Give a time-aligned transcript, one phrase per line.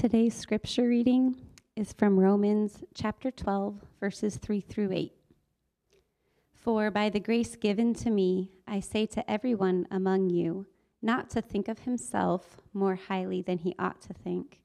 [0.00, 1.36] Today's scripture reading
[1.76, 5.12] is from Romans chapter 12, verses 3 through 8.
[6.54, 10.64] For by the grace given to me, I say to everyone among you,
[11.02, 14.60] not to think of himself more highly than he ought to think,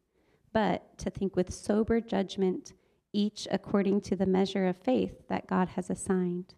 [0.54, 2.72] but to think with sober judgment,
[3.12, 6.54] each according to the measure of faith that God has assigned.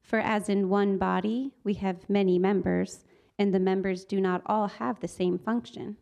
[0.00, 3.04] For as in one body we have many members,
[3.38, 5.98] and the members do not all have the same function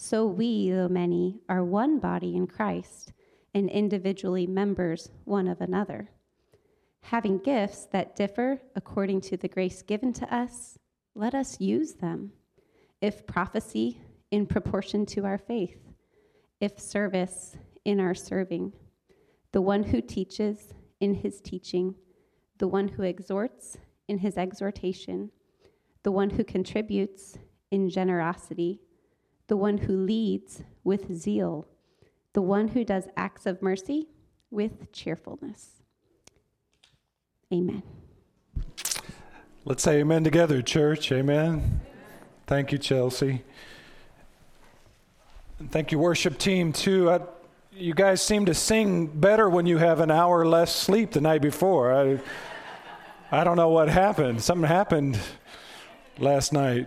[0.00, 3.12] so we, though many, are one body in Christ
[3.52, 6.08] and individually members one of another.
[7.00, 10.78] Having gifts that differ according to the grace given to us,
[11.16, 12.30] let us use them.
[13.00, 15.80] If prophecy, in proportion to our faith,
[16.60, 18.74] if service, in our serving,
[19.50, 21.96] the one who teaches, in his teaching,
[22.58, 25.32] the one who exhorts, in his exhortation,
[26.04, 27.36] the one who contributes,
[27.72, 28.80] in generosity
[29.48, 31.66] the one who leads with zeal,
[32.34, 34.08] the one who does acts of mercy
[34.50, 35.82] with cheerfulness.
[37.52, 37.82] Amen.
[39.64, 41.10] Let's say amen together, church.
[41.12, 41.80] Amen.
[42.46, 43.42] Thank you, Chelsea.
[45.58, 47.10] And thank you, worship team, too.
[47.10, 47.20] I,
[47.72, 51.42] you guys seem to sing better when you have an hour less sleep the night
[51.42, 51.92] before.
[51.92, 52.20] I,
[53.30, 54.42] I don't know what happened.
[54.42, 55.18] Something happened
[56.18, 56.86] last night.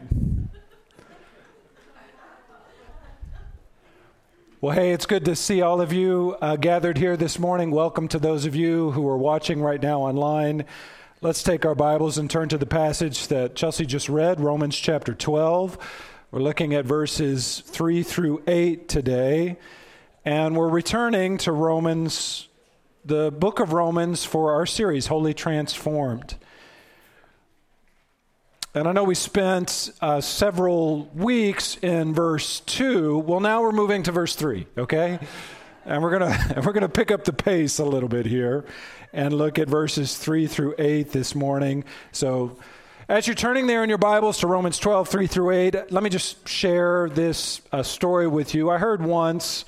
[4.62, 7.72] Well, hey, it's good to see all of you uh, gathered here this morning.
[7.72, 10.66] Welcome to those of you who are watching right now online.
[11.20, 15.16] Let's take our Bibles and turn to the passage that Chelsea just read, Romans chapter
[15.16, 15.80] 12.
[16.30, 19.58] We're looking at verses 3 through 8 today,
[20.26, 22.48] and we're returning to Romans,
[23.04, 26.36] the book of Romans, for our series, Holy Transformed.
[28.74, 33.18] And I know we spent uh, several weeks in verse 2.
[33.18, 35.20] Well, now we're moving to verse 3, okay?
[35.86, 38.64] And we're going to we're going to pick up the pace a little bit here
[39.12, 41.84] and look at verses 3 through 8 this morning.
[42.14, 42.60] So,
[43.10, 46.10] as you're turning there in your Bibles to Romans 12, 3 through 8, let me
[46.10, 48.70] just share this uh, story with you.
[48.70, 49.66] I heard once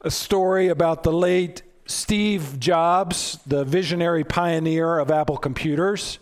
[0.00, 6.18] a story about the late Steve Jobs, the visionary pioneer of Apple computers.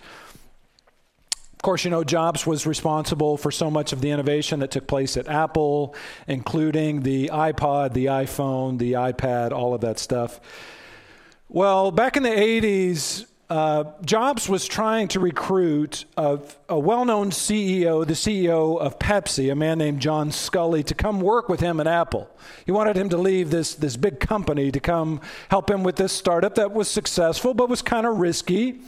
[1.62, 4.88] Of course, you know, Jobs was responsible for so much of the innovation that took
[4.88, 5.94] place at Apple,
[6.26, 10.40] including the iPod, the iPhone, the iPad, all of that stuff.
[11.48, 17.30] Well, back in the 80s, uh, Jobs was trying to recruit a, a well known
[17.30, 21.78] CEO, the CEO of Pepsi, a man named John Sculley, to come work with him
[21.78, 22.28] at Apple.
[22.66, 26.12] He wanted him to leave this, this big company to come help him with this
[26.12, 28.80] startup that was successful but was kind of risky.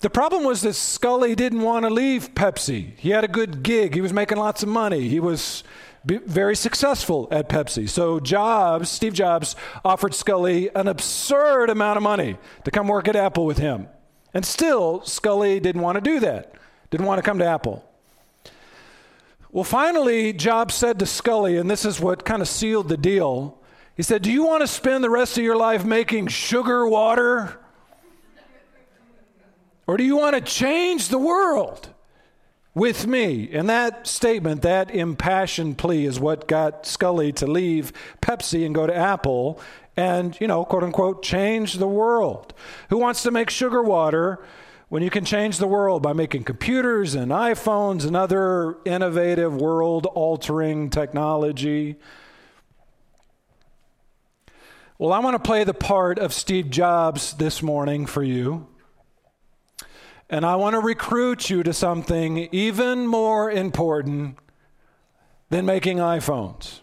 [0.00, 2.96] The problem was that Sculley didn't want to leave Pepsi.
[2.96, 5.62] He had a good gig, he was making lots of money, he was
[6.04, 7.86] very successful at Pepsi.
[7.86, 13.16] So Jobs, Steve Jobs, offered Sculley an absurd amount of money to come work at
[13.16, 13.88] Apple with him.
[14.32, 16.54] And still, Sculley didn't want to do that,
[16.90, 17.84] didn't want to come to Apple.
[19.52, 23.58] Well, finally, Jobs said to Sculley, and this is what kind of sealed the deal.
[23.96, 27.58] He said, Do you want to spend the rest of your life making sugar water?
[29.90, 31.88] Or do you want to change the world
[32.74, 33.50] with me?
[33.52, 37.92] And that statement, that impassioned plea, is what got Sculley to leave
[38.22, 39.60] Pepsi and go to Apple
[39.96, 42.54] and, you know, quote unquote, change the world.
[42.90, 44.38] Who wants to make sugar water
[44.90, 50.06] when you can change the world by making computers and iPhones and other innovative, world
[50.06, 51.96] altering technology?
[54.98, 58.68] Well, I want to play the part of Steve Jobs this morning for you.
[60.30, 64.38] And I want to recruit you to something even more important
[65.50, 66.80] than making iPhones.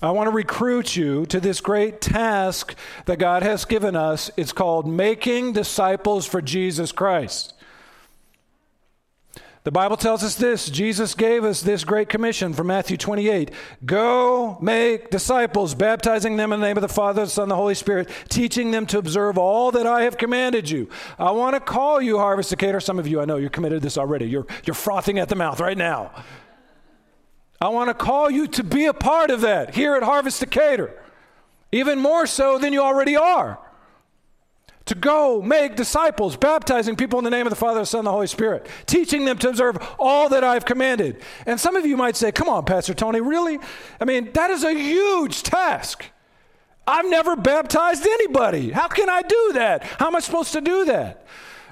[0.00, 2.76] I want to recruit you to this great task
[3.06, 4.30] that God has given us.
[4.36, 7.52] It's called making disciples for Jesus Christ.
[9.68, 13.50] The Bible tells us this Jesus gave us this great commission from Matthew 28
[13.84, 17.56] Go make disciples, baptizing them in the name of the Father, the Son, and the
[17.56, 20.88] Holy Spirit, teaching them to observe all that I have commanded you.
[21.18, 22.80] I want to call you, Harvest Decatur.
[22.80, 24.24] Some of you, I know you're committed to this already.
[24.24, 26.12] You're, you're frothing at the mouth right now.
[27.60, 30.98] I want to call you to be a part of that here at Harvest Decatur,
[31.72, 33.58] even more so than you already are
[34.88, 38.06] to go make disciples, baptizing people in the name of the Father, the Son, and
[38.06, 41.20] the Holy Spirit, teaching them to observe all that I've commanded.
[41.46, 43.58] And some of you might say, Come on, Pastor Tony, really?
[44.00, 46.04] I mean, that is a huge task.
[46.86, 48.70] I've never baptized anybody.
[48.70, 49.82] How can I do that?
[49.82, 51.26] How am I supposed to do that?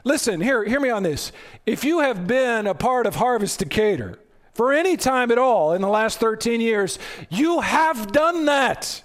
[0.05, 1.33] Listen, here, hear me on this.
[1.65, 4.19] If you have been a part of Harvest Decatur
[4.53, 6.99] for any time at all in the last 13 years,
[7.31, 9.03] you have done that.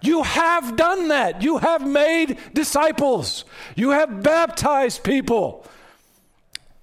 [0.00, 1.42] You have done that.
[1.42, 3.44] You have made disciples.
[3.74, 5.66] You have baptized people.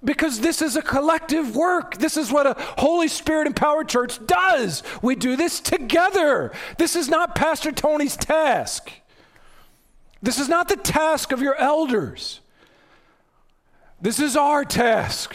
[0.04, 1.96] Because this is a collective work.
[1.96, 4.82] This is what a Holy Spirit empowered church does.
[5.02, 6.52] We do this together.
[6.78, 8.92] This is not Pastor Tony's task.
[10.22, 12.40] This is not the task of your elders.
[14.00, 15.34] This is our task.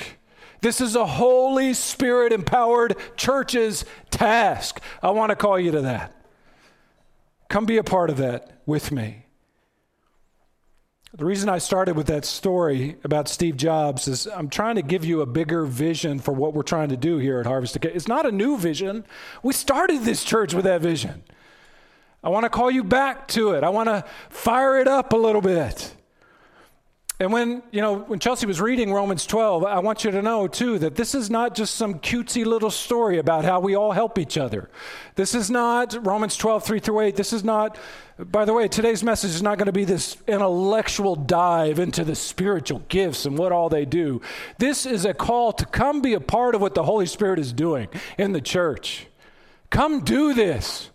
[0.61, 4.79] This is a Holy Spirit empowered church's task.
[5.01, 6.20] I want to call you to that.
[7.51, 9.25] Come be a part of that with me.
[11.17, 15.03] The reason I started with that story about Steve Jobs is I'm trying to give
[15.03, 17.75] you a bigger vision for what we're trying to do here at Harvest.
[17.83, 19.03] It's not a new vision.
[19.43, 21.23] We started this church with that vision.
[22.23, 23.65] I want to call you back to it.
[23.65, 25.93] I want to fire it up a little bit.
[27.21, 30.47] And when, you know, when Chelsea was reading Romans 12, I want you to know
[30.47, 34.17] too that this is not just some cutesy little story about how we all help
[34.17, 34.71] each other.
[35.13, 37.15] This is not Romans 12, 3 through 8.
[37.15, 37.77] This is not,
[38.17, 42.15] by the way, today's message is not going to be this intellectual dive into the
[42.15, 44.19] spiritual gifts and what all they do.
[44.57, 47.53] This is a call to come be a part of what the Holy Spirit is
[47.53, 49.05] doing in the church.
[49.69, 50.89] Come do this.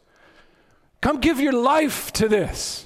[1.00, 2.85] Come give your life to this.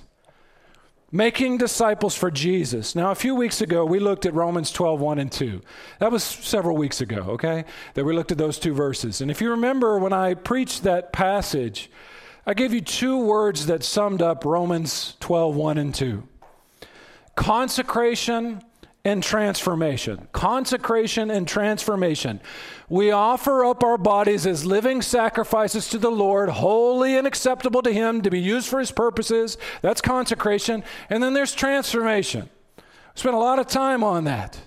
[1.13, 2.95] Making disciples for Jesus.
[2.95, 5.61] Now, a few weeks ago, we looked at Romans 12, 1 and 2.
[5.99, 7.65] That was several weeks ago, okay?
[7.95, 9.21] That we looked at those two verses.
[9.21, 11.91] And if you remember when I preached that passage,
[12.47, 16.23] I gave you two words that summed up Romans 12, 1 and 2
[17.37, 18.61] consecration
[19.05, 20.29] and transformation.
[20.33, 22.41] Consecration and transformation.
[22.89, 27.93] We offer up our bodies as living sacrifices to the Lord, holy and acceptable to
[27.93, 29.57] Him, to be used for His purposes.
[29.81, 30.85] That's consecration.
[31.09, 32.51] And then there's transformation.
[33.15, 34.61] Spent a lot of time on that.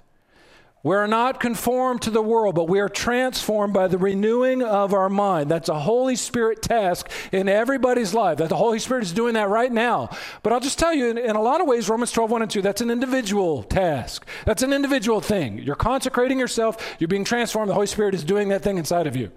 [0.83, 5.07] We're not conformed to the world, but we are transformed by the renewing of our
[5.07, 5.49] mind.
[5.49, 8.39] That's a Holy Spirit task in everybody's life.
[8.39, 10.09] That the Holy Spirit is doing that right now.
[10.43, 12.51] But I'll just tell you, in, in, a lot of ways, Romans 12, 1 and
[12.51, 14.27] 2, that's an individual task.
[14.43, 15.57] That's an individual thing.
[15.59, 17.69] You're consecrating yourself, you're being transformed.
[17.69, 19.31] The Holy Spirit is doing that thing inside of you.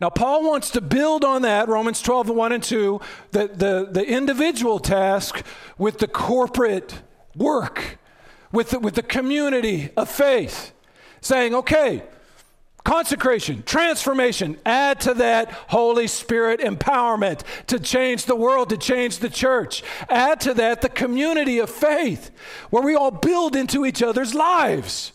[0.00, 4.04] Now, Paul wants to build on that, Romans 12, 1 and 2, the, the, the
[4.04, 5.44] individual task
[5.76, 7.00] with the corporate
[7.36, 7.98] work
[8.52, 10.72] with the, with the community of faith,
[11.20, 12.02] saying, okay,
[12.84, 19.28] consecration, transformation, add to that Holy Spirit empowerment to change the world, to change the
[19.28, 19.82] church.
[20.08, 22.30] Add to that the community of faith
[22.70, 25.12] where we all build into each other's lives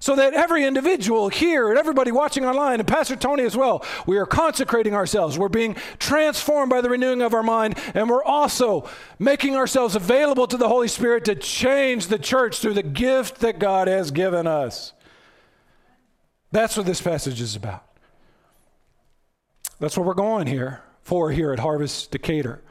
[0.00, 4.16] so that every individual here and everybody watching online, and Pastor Tony as well, we
[4.16, 5.38] are consecrating ourselves.
[5.38, 8.88] We're being transformed by the renewing of our mind, and we're also
[9.18, 13.58] making ourselves available to the Holy Spirit to change the church through the gift that
[13.58, 14.94] God has given us.
[16.50, 17.84] That's what this passage is about.
[19.78, 22.62] That's what we're going here for here at Harvest Decatur.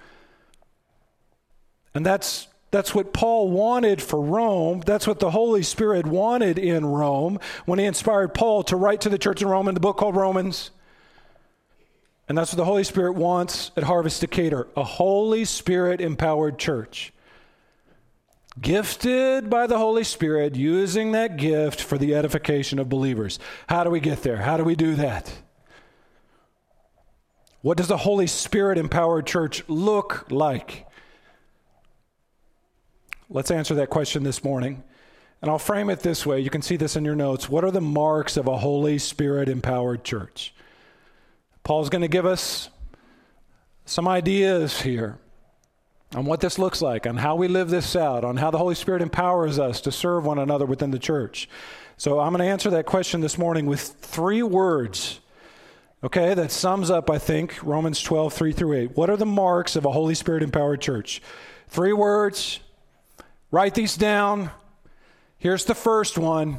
[1.94, 4.82] And that's that's what Paul wanted for Rome.
[4.86, 9.10] That's what the Holy Spirit wanted in Rome when he inspired Paul to write to
[9.10, 10.70] the church in Rome in the book called Romans.
[12.28, 17.12] And that's what the Holy Spirit wants at Harvest Decatur a Holy Spirit empowered church.
[18.62, 23.40] Gifted by the Holy Spirit, using that gift for the edification of believers.
[23.68, 24.38] How do we get there?
[24.38, 25.32] How do we do that?
[27.62, 30.86] What does the Holy Spirit empowered church look like?
[33.32, 34.84] Let's answer that question this morning.
[35.42, 36.40] And I'll frame it this way.
[36.40, 37.48] You can see this in your notes.
[37.48, 40.54] What are the marks of a Holy Spirit empowered church?
[41.64, 42.70] Paul's going to give us
[43.86, 45.20] some ideas here
[46.16, 48.74] on what this looks like, on how we live this out, on how the Holy
[48.74, 51.48] Spirit empowers us to serve one another within the church.
[51.98, 55.20] So I'm going to answer that question this morning with three words.
[56.04, 58.98] Okay, that sums up, I think, Romans 12, 3 through 8.
[58.98, 61.22] What are the marks of a Holy Spirit empowered church?
[61.68, 62.62] Three words,
[63.52, 64.52] Write these down.
[65.38, 66.58] Here's the first one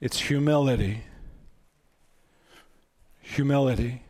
[0.00, 1.02] it's humility.
[3.20, 4.02] Humility.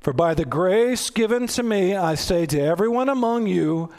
[0.00, 3.92] For by the grace given to me, I say to everyone among you,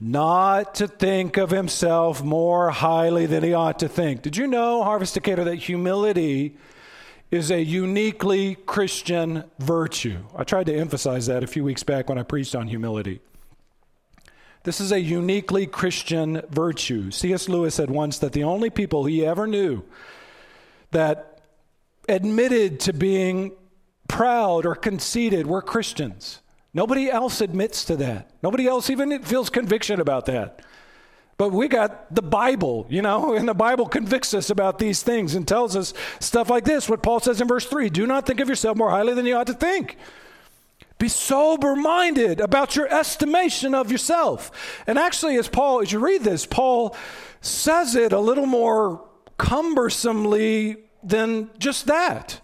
[0.00, 4.22] not to think of himself more highly than he ought to think.
[4.22, 6.56] Did you know, Harvest Decatur, that humility
[7.30, 10.18] is a uniquely Christian virtue.
[10.36, 13.20] I tried to emphasize that a few weeks back when I preached on humility.
[14.64, 17.10] This is a uniquely Christian virtue.
[17.10, 17.48] C.S.
[17.48, 19.84] Lewis said once that the only people he ever knew
[20.90, 21.40] that
[22.08, 23.52] admitted to being
[24.08, 26.40] proud or conceited were Christians.
[26.74, 28.30] Nobody else admits to that.
[28.42, 30.62] Nobody else even feels conviction about that.
[31.40, 35.34] But we got the Bible, you know, and the Bible convicts us about these things
[35.34, 36.86] and tells us stuff like this.
[36.86, 39.36] What Paul says in verse 3 do not think of yourself more highly than you
[39.36, 39.96] ought to think.
[40.98, 44.84] Be sober minded about your estimation of yourself.
[44.86, 46.94] And actually, as Paul, as you read this, Paul
[47.40, 49.02] says it a little more
[49.38, 52.38] cumbersomely than just that.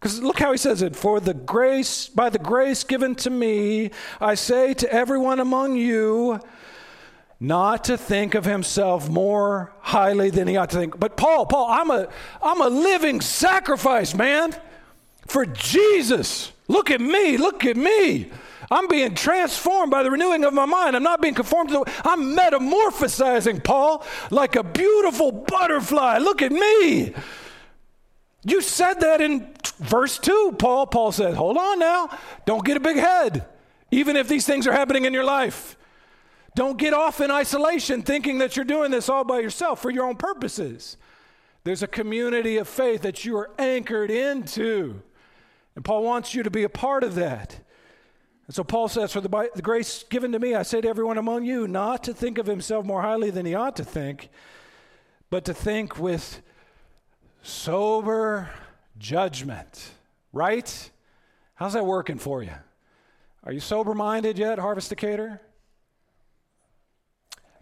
[0.00, 3.92] Because look how he says it For the grace, by the grace given to me,
[4.20, 6.40] I say to everyone among you,
[7.42, 11.00] not to think of himself more highly than he ought to think.
[11.00, 12.08] But Paul, Paul, I'm a,
[12.40, 14.54] I'm a living sacrifice, man,
[15.26, 16.52] for Jesus.
[16.68, 18.30] Look at me, look at me.
[18.70, 20.94] I'm being transformed by the renewing of my mind.
[20.94, 21.92] I'm not being conformed to the.
[22.04, 26.18] I'm metamorphosizing, Paul, like a beautiful butterfly.
[26.18, 27.12] Look at me.
[28.44, 30.86] You said that in verse 2, Paul.
[30.86, 32.16] Paul said, Hold on now.
[32.46, 33.46] Don't get a big head,
[33.90, 35.76] even if these things are happening in your life.
[36.54, 40.06] Don't get off in isolation thinking that you're doing this all by yourself for your
[40.06, 40.96] own purposes.
[41.64, 45.00] There's a community of faith that you are anchored into.
[45.74, 47.58] And Paul wants you to be a part of that.
[48.46, 51.18] And so Paul says, For the, the grace given to me, I say to everyone
[51.18, 54.28] among you, not to think of himself more highly than he ought to think,
[55.30, 56.42] but to think with
[57.42, 58.50] sober
[58.98, 59.92] judgment.
[60.32, 60.90] Right?
[61.54, 62.52] How's that working for you?
[63.44, 65.40] Are you sober minded yet, Harvest Decatur?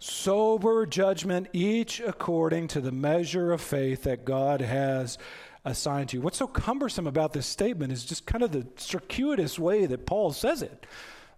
[0.01, 5.19] Sober judgment, each according to the measure of faith that God has
[5.63, 6.21] assigned to you.
[6.21, 10.33] What's so cumbersome about this statement is just kind of the circuitous way that Paul
[10.33, 10.87] says it.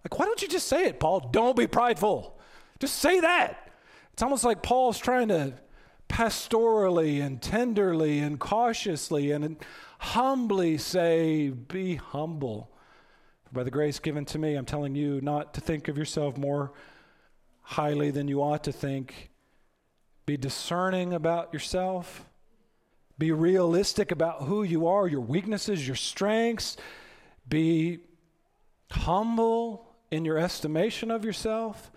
[0.02, 1.28] Like, why don't you just say it, Paul?
[1.30, 2.38] Don't be prideful.
[2.80, 3.70] Just say that.
[4.14, 5.54] It's almost like Paul's trying to
[6.08, 9.56] pastorally and tenderly and cautiously and
[9.98, 12.70] humbly say, Be humble.
[13.52, 16.72] By the grace given to me, I'm telling you not to think of yourself more
[17.64, 19.30] highly than you ought to think.
[20.26, 22.24] Be discerning about yourself.
[23.18, 26.76] Be realistic about who you are, your weaknesses, your strengths.
[27.48, 28.00] Be
[28.90, 31.90] humble in your estimation of yourself.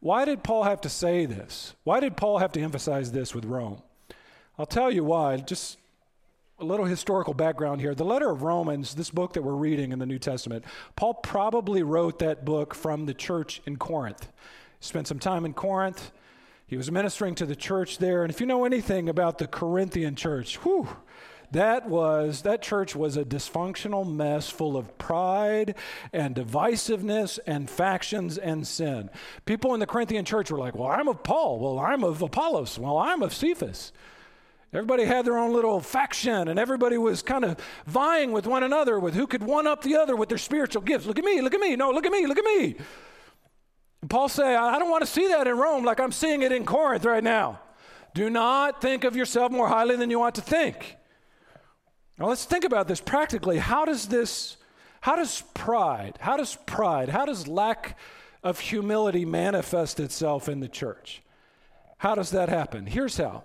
[0.00, 1.74] Why did Paul have to say this?
[1.84, 3.82] Why did Paul have to emphasize this with Rome?
[4.58, 5.38] I'll tell you why.
[5.38, 5.78] Just
[6.58, 7.94] a little historical background here.
[7.94, 10.64] The letter of Romans, this book that we're reading in the New Testament,
[10.96, 14.28] Paul probably wrote that book from the church in Corinth
[14.84, 16.12] spent some time in Corinth.
[16.66, 18.22] He was ministering to the church there.
[18.22, 20.88] And if you know anything about the Corinthian church, whew,
[21.50, 25.76] that was that church was a dysfunctional mess full of pride
[26.12, 29.08] and divisiveness and factions and sin.
[29.44, 31.60] People in the Corinthian church were like, "Well, I'm of Paul.
[31.60, 32.78] Well, I'm of Apollos.
[32.78, 33.92] Well, I'm of Cephas."
[34.72, 38.98] Everybody had their own little faction, and everybody was kind of vying with one another
[38.98, 41.06] with who could one up the other with their spiritual gifts.
[41.06, 42.76] Look at me, look at me, no, look at me, look at me.
[44.08, 46.64] Paul say, I don't want to see that in Rome like I'm seeing it in
[46.64, 47.60] Corinth right now.
[48.14, 50.96] Do not think of yourself more highly than you ought to think.
[52.18, 53.58] Now let's think about this practically.
[53.58, 54.56] How does this,
[55.00, 57.98] how does pride, how does pride, how does lack
[58.42, 61.22] of humility manifest itself in the church?
[61.98, 62.86] How does that happen?
[62.86, 63.42] Here's how.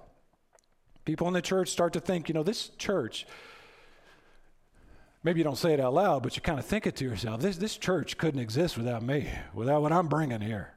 [1.06, 3.26] People in the church start to think, you know, this church,
[5.24, 7.42] maybe you don't say it out loud, but you kind of think it to yourself.
[7.42, 10.74] This, this church couldn't exist without me, without what I'm bringing here.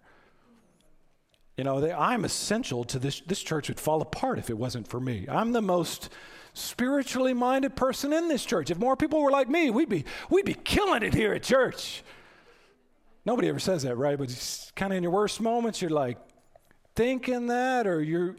[1.56, 3.20] You know, they, I'm essential to this.
[3.20, 5.26] This church would fall apart if it wasn't for me.
[5.28, 6.08] I'm the most
[6.54, 8.70] spiritually minded person in this church.
[8.70, 12.02] If more people were like me, we'd be, we'd be killing it here at church.
[13.24, 14.18] Nobody ever says that, right?
[14.18, 16.18] But kind of in your worst moments, you're like
[16.94, 18.36] thinking that, or you're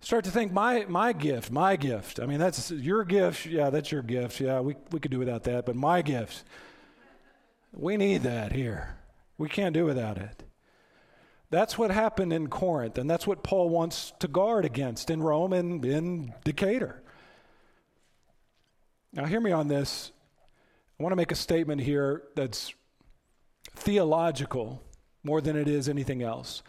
[0.00, 2.20] start to think my my gift, my gift.
[2.20, 3.46] I mean, that's your gift.
[3.46, 4.40] Yeah, that's your gift.
[4.40, 6.44] Yeah, we we could do without that, but my gift.
[7.72, 8.96] We need that here.
[9.36, 10.44] We can't do without it.
[11.50, 15.52] That's what happened in Corinth, and that's what Paul wants to guard against in Rome
[15.52, 17.02] and in Decatur.
[19.12, 20.10] Now, hear me on this.
[20.98, 22.74] I want to make a statement here that's
[23.74, 24.82] theological
[25.22, 26.62] more than it is anything else.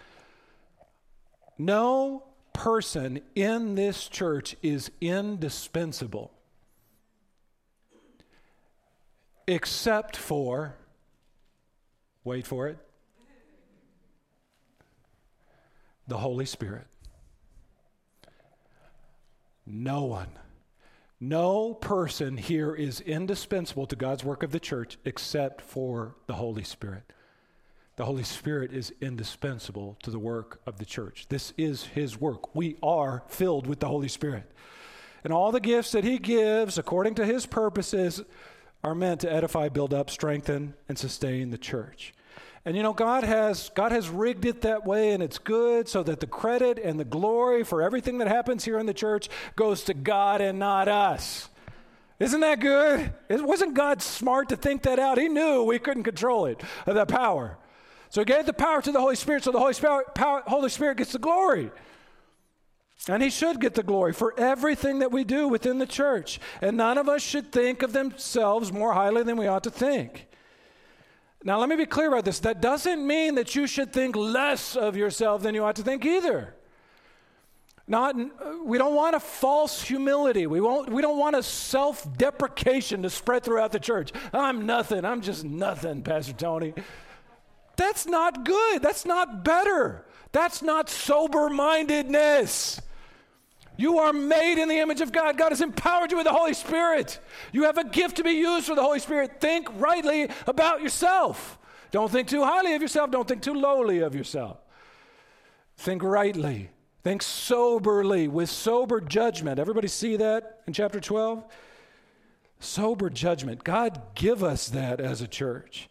[1.58, 2.27] No
[2.58, 6.32] person in this church is indispensable
[9.48, 10.76] except for,
[12.24, 12.80] wait for it,
[16.08, 16.88] the Holy Spirit.
[19.68, 20.30] No one,
[21.20, 26.64] no person here is indispensable to God's work of the church except for the Holy
[26.64, 27.14] Spirit.
[27.98, 31.26] The Holy Spirit is indispensable to the work of the church.
[31.30, 32.56] This is His work.
[32.56, 34.52] We are filled with the Holy Spirit.
[35.24, 38.22] And all the gifts that He gives, according to His purposes,
[38.84, 42.14] are meant to edify, build up, strengthen, and sustain the church.
[42.66, 46.04] And you know, God has, God has rigged it that way, and it's good so
[46.04, 49.84] that the credit and the glory for everything that happens here in the church goes
[49.86, 51.50] to God and not us.
[52.20, 53.12] Isn't that good?
[53.28, 55.18] It wasn't God smart to think that out?
[55.18, 57.58] He knew we couldn't control it, uh, the power.
[58.10, 60.70] So he gave the power to the Holy Spirit, so the Holy Spirit, power, Holy
[60.70, 61.72] Spirit gets the glory.
[63.10, 66.40] And he should get the glory for everything that we do within the church.
[66.62, 70.28] And none of us should think of themselves more highly than we ought to think.
[71.44, 72.40] Now, let me be clear about this.
[72.40, 76.04] That doesn't mean that you should think less of yourself than you ought to think
[76.04, 76.56] either.
[77.88, 78.18] Not,
[78.66, 80.46] we don't want a false humility.
[80.46, 84.12] We, won't, we don't want a self deprecation to spread throughout the church.
[84.34, 85.06] I'm nothing.
[85.06, 86.74] I'm just nothing, Pastor Tony.
[87.78, 88.82] That's not good.
[88.82, 90.06] That's not better.
[90.34, 92.82] That's not sober mindedness.
[93.78, 95.38] You are made in the image of God.
[95.38, 97.20] God has empowered you with the Holy Spirit.
[97.52, 99.40] You have a gift to be used for the Holy Spirit.
[99.40, 101.60] Think rightly about yourself.
[101.92, 103.12] Don't think too highly of yourself.
[103.12, 104.58] Don't think too lowly of yourself.
[105.78, 106.72] Think rightly.
[107.04, 109.60] Think soberly, with sober judgment.
[109.60, 111.46] Everybody see that in chapter 12?
[112.60, 113.64] Sober judgment.
[113.64, 115.88] God give us that as a church.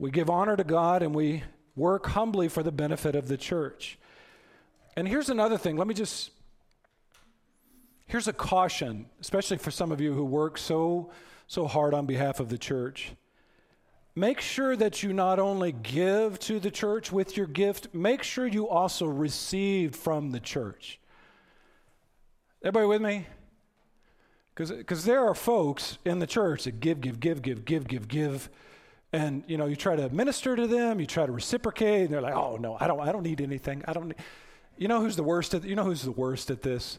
[0.00, 1.44] We give honor to God and we
[1.76, 3.98] work humbly for the benefit of the church.
[4.96, 5.76] And here's another thing.
[5.76, 6.32] Let me just
[8.10, 11.12] Here's a caution, especially for some of you who work so,
[11.46, 13.12] so hard on behalf of the church.
[14.16, 18.48] Make sure that you not only give to the church with your gift, make sure
[18.48, 20.98] you also receive from the church.
[22.64, 23.26] Everybody with me?
[24.56, 28.50] Because there are folks in the church that give, give, give, give, give, give, give.
[29.12, 32.20] And you know, you try to minister to them, you try to reciprocate, and they're
[32.20, 33.82] like, "Oh no, I don't, I don't need anything.
[33.88, 34.16] I don't." Need.
[34.78, 35.64] You know who's the worst at?
[35.64, 36.98] You know who's the worst at this?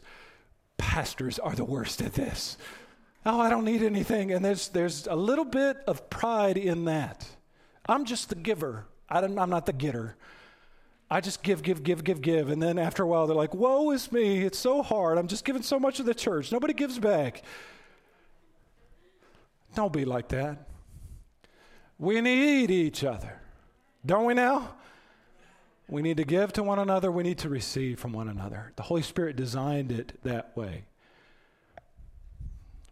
[0.82, 2.58] pastors are the worst at this.
[3.24, 4.32] Oh, I don't need anything.
[4.32, 7.28] And there's, there's a little bit of pride in that.
[7.88, 10.16] I'm just the giver, I am not the getter.
[11.10, 12.48] I just give, give, give, give, give.
[12.48, 14.42] And then after a while, they're like, woe is me.
[14.42, 15.18] It's so hard.
[15.18, 16.50] I'm just giving so much of the church.
[16.50, 17.42] Nobody gives back.
[19.74, 20.68] Don't be like that.
[22.02, 23.40] We need each other.
[24.04, 24.74] Don't we now?
[25.86, 27.12] We need to give to one another.
[27.12, 28.72] We need to receive from one another.
[28.74, 30.86] The Holy Spirit designed it that way.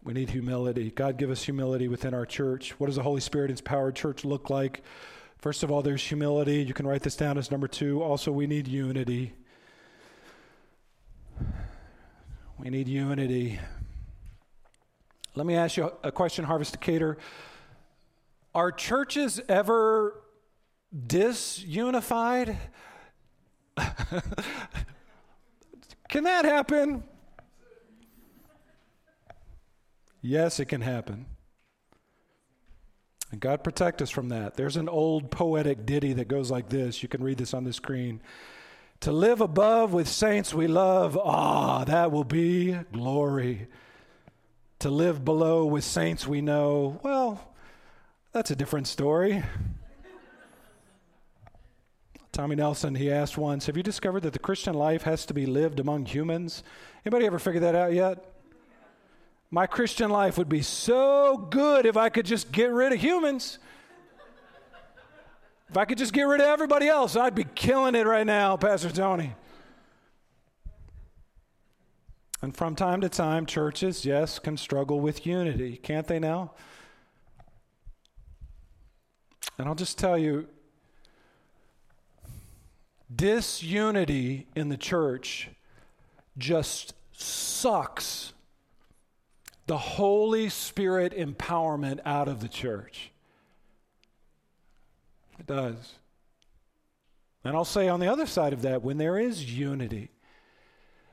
[0.01, 0.91] We need humility.
[0.91, 2.79] God give us humility within our church.
[2.79, 4.81] What does a Holy Spirit empowered church look like?
[5.39, 6.63] First of all, there's humility.
[6.63, 8.01] You can write this down as number two.
[8.01, 9.33] Also, we need unity.
[12.57, 13.59] We need unity.
[15.35, 17.17] Let me ask you a question, Harvest Decatur.
[18.53, 20.21] Are churches ever
[20.95, 22.57] disunified?
[26.09, 27.03] can that happen?
[30.21, 31.25] Yes, it can happen.
[33.31, 34.55] And God protect us from that.
[34.55, 37.01] There's an old poetic ditty that goes like this.
[37.01, 38.21] You can read this on the screen.
[39.01, 43.67] To live above with saints we love, ah, that will be glory.
[44.79, 47.50] To live below with saints we know, well,
[48.31, 49.43] that's a different story.
[52.31, 55.45] Tommy Nelson, he asked once, Have you discovered that the Christian life has to be
[55.45, 56.63] lived among humans?
[57.05, 58.25] Anybody ever figured that out yet?
[59.49, 63.59] My Christian life would be so good if I could just get rid of humans.
[65.69, 68.55] If I could just get rid of everybody else, I'd be killing it right now,
[68.55, 69.33] Pastor Tony.
[72.41, 76.53] And from time to time, churches, yes, can struggle with unity, can't they now?
[79.61, 80.47] And I'll just tell you,
[83.15, 85.49] Disunity in the church
[86.35, 88.33] just sucks
[89.67, 93.11] the Holy Spirit empowerment out of the church.
[95.39, 95.93] It does.
[97.43, 100.09] And I'll say on the other side of that, when there is unity,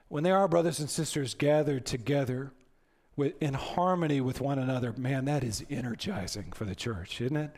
[0.08, 2.52] when there are brothers and sisters gathered together
[3.14, 7.50] with, in harmony with one another, man, that is energizing for the church, isn't it?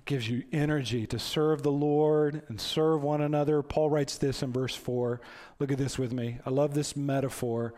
[0.00, 3.60] That gives you energy to serve the Lord and serve one another.
[3.60, 5.20] Paul writes this in verse 4.
[5.58, 6.38] Look at this with me.
[6.46, 7.74] I love this metaphor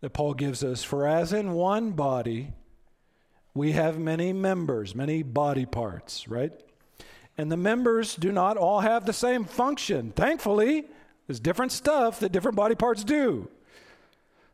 [0.00, 0.82] that Paul gives us.
[0.82, 2.54] For as in one body,
[3.54, 6.50] we have many members, many body parts, right?
[7.36, 10.10] And the members do not all have the same function.
[10.10, 10.86] Thankfully,
[11.28, 13.48] there's different stuff that different body parts do.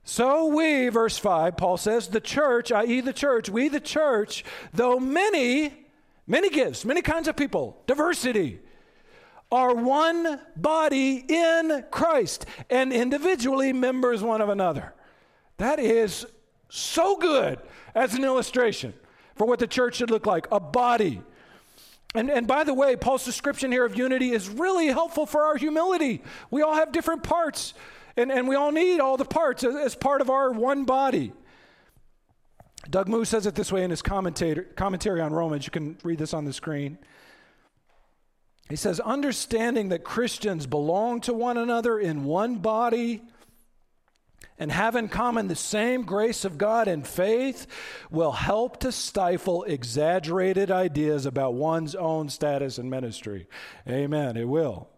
[0.02, 4.44] So we, verse 5, Paul says, the church, i.e., the church, we, the church,
[4.74, 5.83] though many,
[6.26, 8.60] Many gifts, many kinds of people, diversity,
[9.52, 14.94] are one body in Christ and individually members one of another.
[15.58, 16.26] That is
[16.68, 17.60] so good
[17.94, 18.94] as an illustration
[19.36, 21.20] for what the church should look like a body.
[22.14, 25.56] And, and by the way, Paul's description here of unity is really helpful for our
[25.56, 26.22] humility.
[26.50, 27.74] We all have different parts,
[28.16, 31.32] and, and we all need all the parts as, as part of our one body.
[32.90, 35.66] Doug Moo says it this way in his commentary on Romans.
[35.66, 36.98] You can read this on the screen.
[38.68, 43.22] He says, understanding that Christians belong to one another in one body
[44.58, 47.66] and have in common the same grace of God and faith
[48.10, 53.48] will help to stifle exaggerated ideas about one's own status and ministry.
[53.88, 54.36] Amen.
[54.36, 54.88] It will.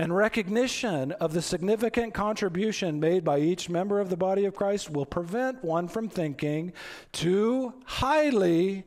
[0.00, 4.90] And recognition of the significant contribution made by each member of the body of Christ
[4.90, 6.72] will prevent one from thinking
[7.10, 8.84] too highly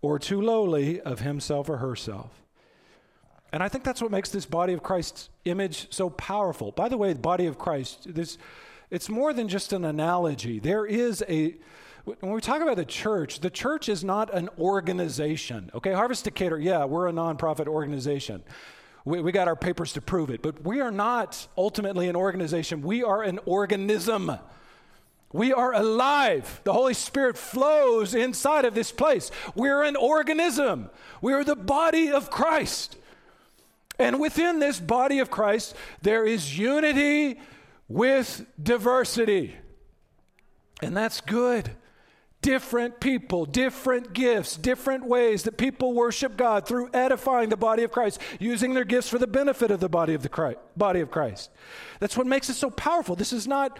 [0.00, 2.42] or too lowly of himself or herself.
[3.52, 6.72] And I think that's what makes this body of Christ's image so powerful.
[6.72, 8.38] By the way, the body of Christ, this,
[8.90, 10.58] it's more than just an analogy.
[10.58, 11.56] There is a,
[12.04, 15.70] when we talk about the church, the church is not an organization.
[15.74, 18.42] Okay, Harvest Decatur, yeah, we're a nonprofit organization.
[19.04, 22.82] We, we got our papers to prove it, but we are not ultimately an organization.
[22.82, 24.32] We are an organism.
[25.32, 26.60] We are alive.
[26.64, 29.30] The Holy Spirit flows inside of this place.
[29.54, 30.90] We're an organism.
[31.20, 32.96] We are the body of Christ.
[33.98, 37.40] And within this body of Christ, there is unity
[37.88, 39.54] with diversity.
[40.82, 41.70] And that's good.
[42.42, 47.90] Different people, different gifts, different ways that people worship God through edifying the body of
[47.90, 51.10] Christ, using their gifts for the benefit of the body of the Christ, body of
[51.10, 51.50] Christ.
[52.00, 53.16] That's what makes it so powerful.
[53.16, 53.78] This is not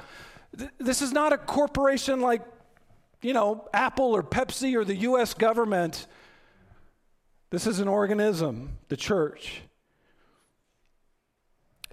[0.79, 2.43] this is not a corporation like
[3.23, 6.07] you know, Apple or Pepsi or the US government.
[7.51, 9.63] This is an organism, the church.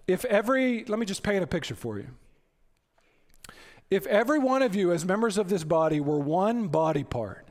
[0.08, 2.08] If every, let me just paint a picture for you.
[3.90, 7.48] If every one of you, as members of this body, were one body part,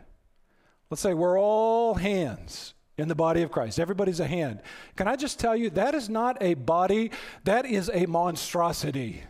[0.91, 4.61] let's say we're all hands in the body of Christ, everybody's a hand.
[4.97, 7.11] Can I just tell you, that is not a body,
[7.45, 9.23] that is a monstrosity.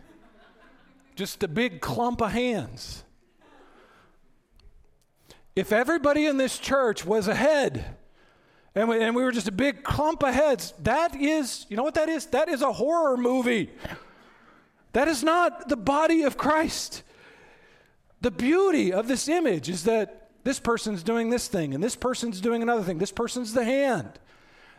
[1.15, 3.03] just a big clump of hands.
[5.55, 7.97] If everybody in this church was a head,
[8.75, 10.73] and we, and we were just a big clump of heads.
[10.83, 12.27] That is, you know what that is?
[12.27, 13.69] That is a horror movie.
[14.93, 17.03] That is not the body of Christ.
[18.21, 22.41] The beauty of this image is that this person's doing this thing, and this person's
[22.41, 22.97] doing another thing.
[22.97, 24.19] This person's the hand.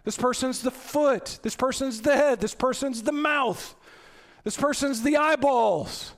[0.05, 1.39] This person's the foot.
[1.43, 2.41] This person's the head.
[2.41, 3.75] This person's the mouth.
[4.45, 6.15] This person's the eyeballs.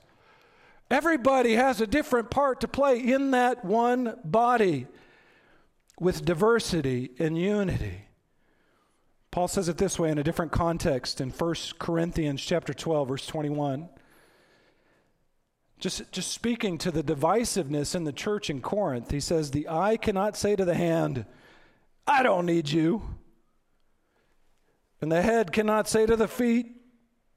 [0.90, 4.87] Everybody has a different part to play in that one body
[5.98, 8.07] with diversity and unity.
[9.33, 13.27] Paul says it this way in a different context in 1 Corinthians chapter 12 verse
[13.27, 13.88] 21.
[15.81, 19.97] Just, just speaking to the divisiveness in the church in Corinth, he says, The eye
[19.97, 21.25] cannot say to the hand,
[22.07, 23.03] I don't need you.
[25.01, 26.66] And the head cannot say to the feet,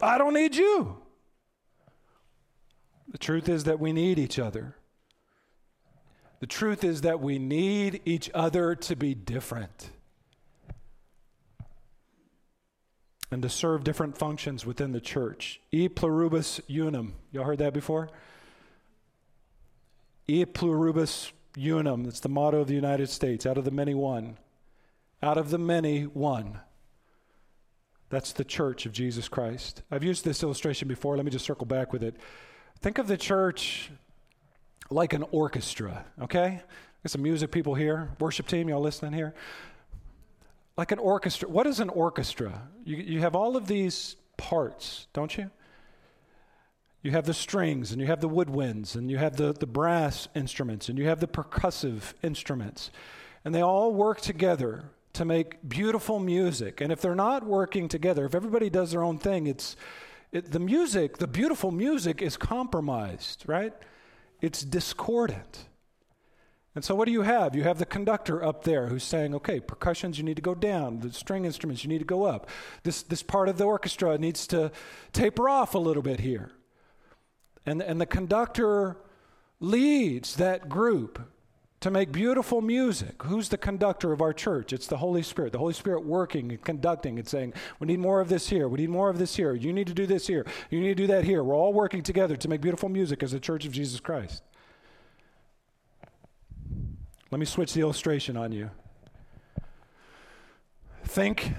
[0.02, 0.98] I don't need you.
[3.08, 4.76] The truth is that we need each other.
[6.42, 9.92] The truth is that we need each other to be different
[13.32, 15.60] and to serve different functions within the church.
[15.72, 17.16] E pluribus unum.
[17.32, 18.10] Y'all heard that before?
[20.28, 22.04] E pluribus unum.
[22.04, 23.46] That's the motto of the United States.
[23.46, 24.38] Out of the many, one.
[25.22, 26.60] Out of the many, one.
[28.10, 29.82] That's the church of Jesus Christ.
[29.90, 31.16] I've used this illustration before.
[31.16, 32.16] Let me just circle back with it.
[32.80, 33.90] Think of the church
[34.90, 36.62] like an orchestra, okay?
[37.04, 39.34] Got some music people here, worship team, y'all listening here?
[40.78, 41.48] Like an orchestra.
[41.48, 42.70] What is an orchestra?
[42.84, 45.50] You, you have all of these parts, don't you?
[47.02, 50.28] You have the strings, and you have the woodwinds, and you have the, the brass
[50.36, 52.90] instruments, and you have the percussive instruments.
[53.46, 56.82] And they all work together to make beautiful music.
[56.82, 59.76] And if they're not working together, if everybody does their own thing, it's
[60.32, 63.74] it, the music, the beautiful music is compromised, right?
[64.42, 65.66] it's discordant.
[66.76, 67.56] And so, what do you have?
[67.56, 71.00] You have the conductor up there who's saying, okay, percussions, you need to go down.
[71.00, 72.50] The string instruments, you need to go up.
[72.84, 74.72] This, this part of the orchestra needs to
[75.14, 76.52] taper off a little bit here.
[77.66, 78.98] And, and the conductor
[79.62, 81.20] leads that group
[81.80, 83.24] to make beautiful music.
[83.24, 84.74] Who's the conductor of our church?
[84.74, 85.54] It's the Holy Spirit.
[85.54, 88.68] The Holy Spirit working and conducting and saying, we need more of this here.
[88.68, 89.54] We need more of this here.
[89.54, 90.46] You need to do this here.
[90.70, 91.44] You need to do that here.
[91.44, 94.44] We're all working together to make beautiful music as the church of Jesus Christ.
[97.32, 98.70] Let me switch the illustration on you.
[101.06, 101.54] Think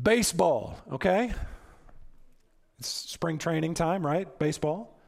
[0.00, 1.32] baseball, okay?
[2.78, 4.38] It's spring training time, right?
[4.38, 4.98] Baseball.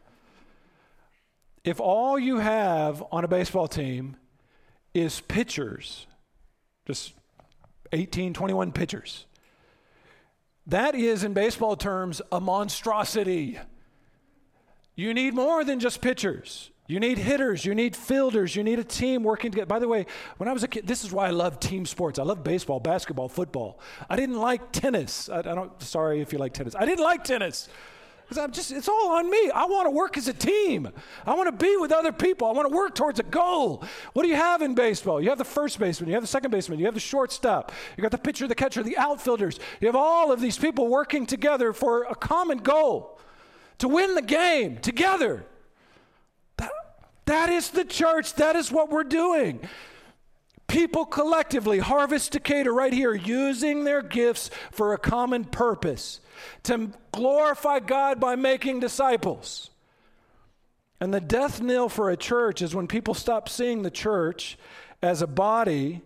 [1.64, 4.16] If all you have on a baseball team
[4.94, 6.07] is pitchers,
[6.87, 7.12] just
[7.92, 9.26] 18, 21 pitchers.
[10.66, 13.59] That is, in baseball terms, a monstrosity.
[14.94, 16.70] You need more than just pitchers.
[16.88, 19.66] You need hitters, you need fielders, you need a team working together.
[19.66, 22.18] By the way, when I was a kid, this is why I love team sports.
[22.18, 23.81] I love baseball, basketball, football.
[24.09, 25.29] I didn't like tennis.
[25.29, 26.77] I, I don't, sorry if you like tennis.
[26.77, 27.68] I didn't like tennis.
[28.22, 29.51] Because I'm just, it's all on me.
[29.51, 30.88] I want to work as a team.
[31.25, 32.49] I want to be with other people.
[32.49, 33.85] I want to work towards a goal.
[34.14, 35.20] What do you have in baseball?
[35.20, 38.03] You have the first baseman, you have the second baseman, you have the shortstop, you
[38.03, 39.61] got the pitcher, the catcher, the outfielders.
[39.81, 43.20] You have all of these people working together for a common goal
[43.79, 45.46] to win the game together.
[47.26, 48.34] That, is the church.
[48.34, 49.60] That is what we're doing.
[50.68, 56.20] People collectively, Harvest Decatur right here, using their gifts for a common purpose
[56.64, 59.70] to glorify God by making disciples.
[61.00, 64.58] And the death knell for a church is when people stop seeing the church
[65.02, 66.02] as a body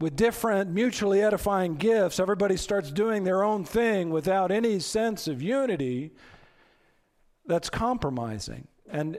[0.00, 2.20] with different mutually edifying gifts.
[2.20, 6.12] Everybody starts doing their own thing without any sense of unity.
[7.46, 8.68] That's compromising.
[8.90, 9.18] And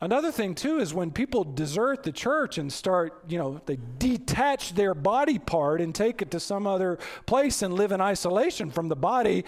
[0.00, 4.74] Another thing, too, is when people desert the church and start, you know, they detach
[4.74, 8.88] their body part and take it to some other place and live in isolation from
[8.88, 9.44] the body,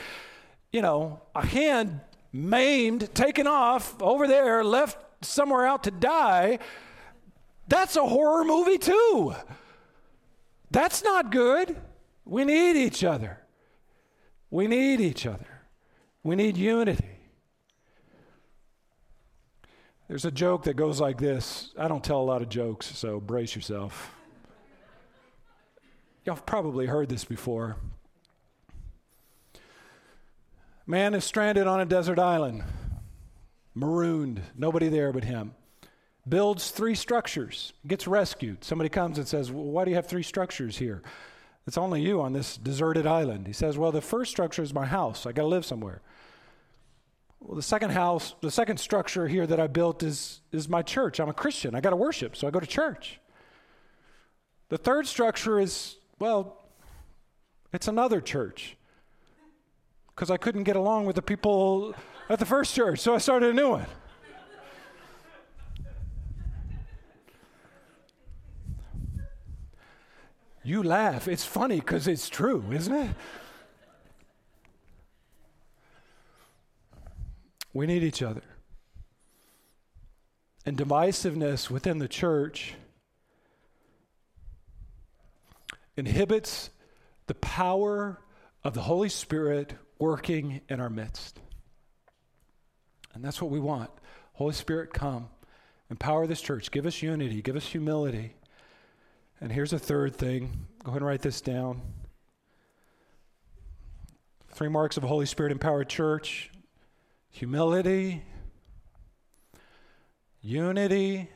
[0.72, 2.00] you know, a hand
[2.32, 6.58] maimed, taken off over there, left somewhere out to die.
[7.68, 9.34] That's a horror movie, too.
[10.70, 11.76] That's not good.
[12.24, 13.40] We need each other.
[14.50, 15.62] We need each other.
[16.22, 17.15] We need unity.
[20.08, 21.72] There's a joke that goes like this.
[21.76, 24.14] I don't tell a lot of jokes, so brace yourself.
[26.24, 27.76] Y'all probably heard this before.
[30.86, 32.62] Man is stranded on a desert island,
[33.74, 35.54] marooned, nobody there but him.
[36.28, 38.62] Builds three structures, gets rescued.
[38.62, 41.02] Somebody comes and says, well, Why do you have three structures here?
[41.66, 43.48] It's only you on this deserted island.
[43.48, 45.26] He says, Well, the first structure is my house.
[45.26, 46.00] I got to live somewhere.
[47.40, 51.20] Well, the second house, the second structure here that I built is, is my church.
[51.20, 51.74] I'm a Christian.
[51.74, 53.20] I got to worship, so I go to church.
[54.68, 56.64] The third structure is, well,
[57.72, 58.76] it's another church
[60.08, 61.94] because I couldn't get along with the people
[62.28, 63.86] at the first church, so I started a new one.
[70.64, 71.28] You laugh.
[71.28, 73.10] It's funny because it's true, isn't it?
[77.76, 78.42] We need each other.
[80.64, 82.72] And divisiveness within the church
[85.94, 86.70] inhibits
[87.26, 88.18] the power
[88.64, 91.38] of the Holy Spirit working in our midst.
[93.12, 93.90] And that's what we want.
[94.32, 95.28] Holy Spirit, come.
[95.90, 96.70] Empower this church.
[96.70, 97.42] Give us unity.
[97.42, 98.36] Give us humility.
[99.38, 100.66] And here's a third thing.
[100.82, 101.82] Go ahead and write this down.
[104.52, 106.50] Three marks of a Holy Spirit empowered church
[107.36, 108.22] humility,
[110.40, 111.28] unity,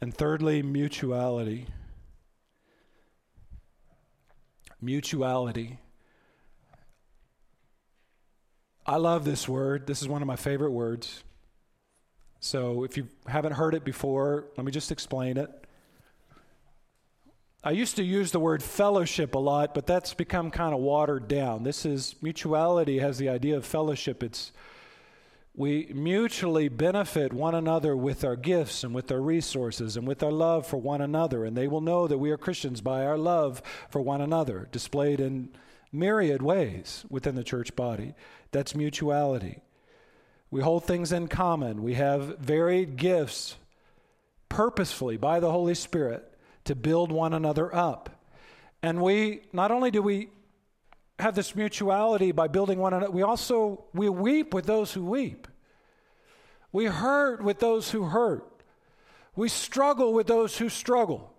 [0.00, 1.68] and thirdly, mutuality.
[4.80, 5.78] Mutuality.
[8.84, 9.86] I love this word.
[9.86, 11.22] This is one of my favorite words.
[12.40, 15.63] So if you haven't heard it before, let me just explain it.
[17.66, 21.28] I used to use the word fellowship a lot, but that's become kind of watered
[21.28, 21.62] down.
[21.62, 24.22] This is mutuality has the idea of fellowship.
[24.22, 24.52] It's
[25.56, 30.32] we mutually benefit one another with our gifts and with our resources and with our
[30.32, 31.46] love for one another.
[31.46, 35.18] And they will know that we are Christians by our love for one another, displayed
[35.18, 35.48] in
[35.90, 38.12] myriad ways within the church body.
[38.50, 39.62] That's mutuality.
[40.50, 41.82] We hold things in common.
[41.82, 43.56] We have varied gifts
[44.50, 46.30] purposefully by the Holy Spirit
[46.64, 48.10] to build one another up.
[48.82, 50.30] And we not only do we
[51.18, 55.48] have this mutuality by building one another, we also we weep with those who weep.
[56.72, 58.44] We hurt with those who hurt.
[59.36, 61.32] We struggle with those who struggle.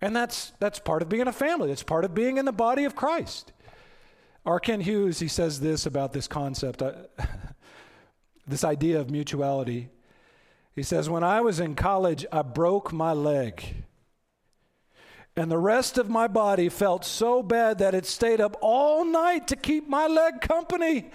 [0.00, 1.68] And that's that's part of being a family.
[1.68, 3.52] That's part of being in the body of Christ.
[4.46, 4.60] R.
[4.60, 6.92] Kent Hughes, he says this about this concept, uh,
[8.46, 9.88] this idea of mutuality.
[10.74, 13.84] He says, When I was in college, I broke my leg.
[15.36, 19.48] And the rest of my body felt so bad that it stayed up all night
[19.48, 21.10] to keep my leg company.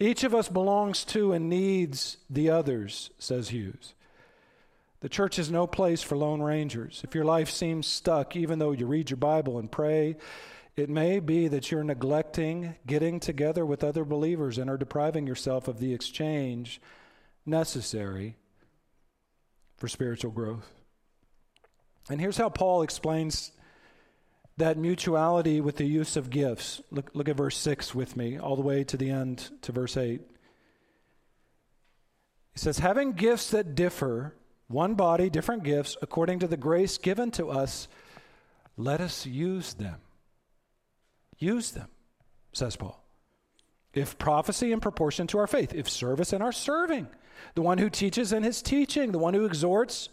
[0.00, 3.94] Each of us belongs to and needs the others, says Hughes.
[5.00, 7.02] The church is no place for lone rangers.
[7.04, 10.16] If your life seems stuck, even though you read your Bible and pray,
[10.76, 15.68] it may be that you're neglecting getting together with other believers and are depriving yourself
[15.68, 16.80] of the exchange
[17.44, 18.36] necessary
[19.76, 20.72] for spiritual growth.
[22.10, 23.52] And here's how Paul explains
[24.56, 26.80] that mutuality with the use of gifts.
[26.90, 29.96] Look, look at verse 6 with me, all the way to the end to verse
[29.96, 30.20] 8.
[32.52, 34.34] He says, Having gifts that differ,
[34.68, 37.88] one body, different gifts, according to the grace given to us,
[38.76, 39.96] let us use them.
[41.38, 41.88] Use them,
[42.52, 43.02] says Paul.
[43.92, 47.08] If prophecy in proportion to our faith, if service in our serving,
[47.54, 50.08] the one who teaches in his teaching, the one who exhorts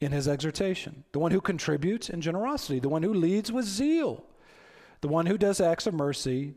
[0.00, 4.24] in his exhortation, the one who contributes in generosity, the one who leads with zeal,
[5.00, 6.54] the one who does acts of mercy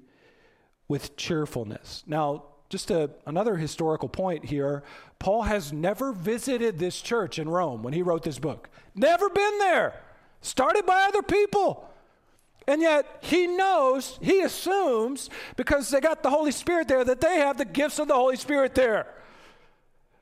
[0.88, 2.04] with cheerfulness.
[2.08, 4.84] Now, just a, another historical point here
[5.20, 8.70] Paul has never visited this church in Rome when he wrote this book.
[8.94, 10.00] Never been there.
[10.42, 11.90] Started by other people.
[12.68, 17.38] And yet he knows, he assumes, because they got the Holy Spirit there, that they
[17.38, 19.08] have the gifts of the Holy Spirit there.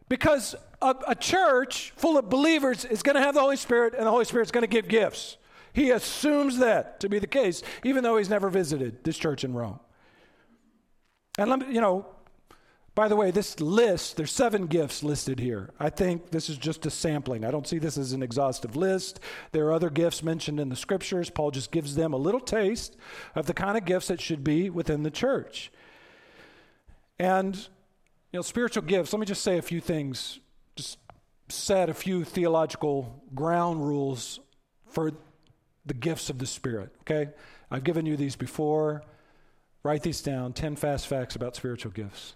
[0.07, 4.05] Because a, a church full of believers is going to have the Holy Spirit, and
[4.05, 5.37] the Holy Spirit is going to give gifts.
[5.73, 9.53] He assumes that to be the case, even though he's never visited this church in
[9.53, 9.79] Rome.
[11.37, 12.05] And let me, you know,
[12.95, 15.71] by the way, this list, there's seven gifts listed here.
[15.77, 17.43] I think this is just a sampling.
[17.43, 19.19] I don't see this as an exhaustive list.
[19.51, 21.29] There are other gifts mentioned in the scriptures.
[21.29, 22.95] Paul just gives them a little taste
[23.35, 25.73] of the kind of gifts that should be within the church.
[27.19, 27.67] And,
[28.35, 30.41] you know, spiritual gifts, let me just say a few things,
[30.75, 30.97] just
[31.47, 34.41] set a few theological ground rules
[34.89, 35.13] for
[35.85, 37.31] the gifts of the Spirit, okay?
[37.71, 39.03] I've given you these before.
[39.83, 42.35] Write these down 10 fast facts about spiritual gifts.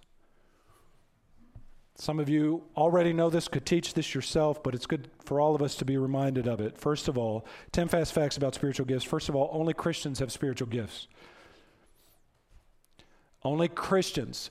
[1.95, 5.53] Some of you already know this, could teach this yourself, but it's good for all
[5.53, 6.77] of us to be reminded of it.
[6.77, 9.03] First of all, 10 fast facts about spiritual gifts.
[9.03, 11.09] First of all, only Christians have spiritual gifts.
[13.43, 14.49] Only Christians.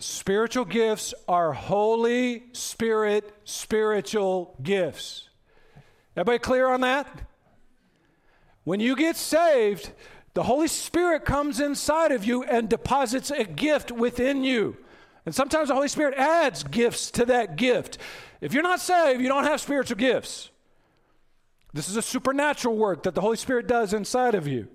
[0.00, 5.28] Spiritual gifts are Holy Spirit spiritual gifts.
[6.16, 7.06] Everybody clear on that?
[8.64, 9.92] When you get saved,
[10.32, 14.78] the Holy Spirit comes inside of you and deposits a gift within you.
[15.26, 17.98] And sometimes the Holy Spirit adds gifts to that gift.
[18.40, 20.50] If you're not saved, you don't have spiritual gifts.
[21.74, 24.68] This is a supernatural work that the Holy Spirit does inside of you.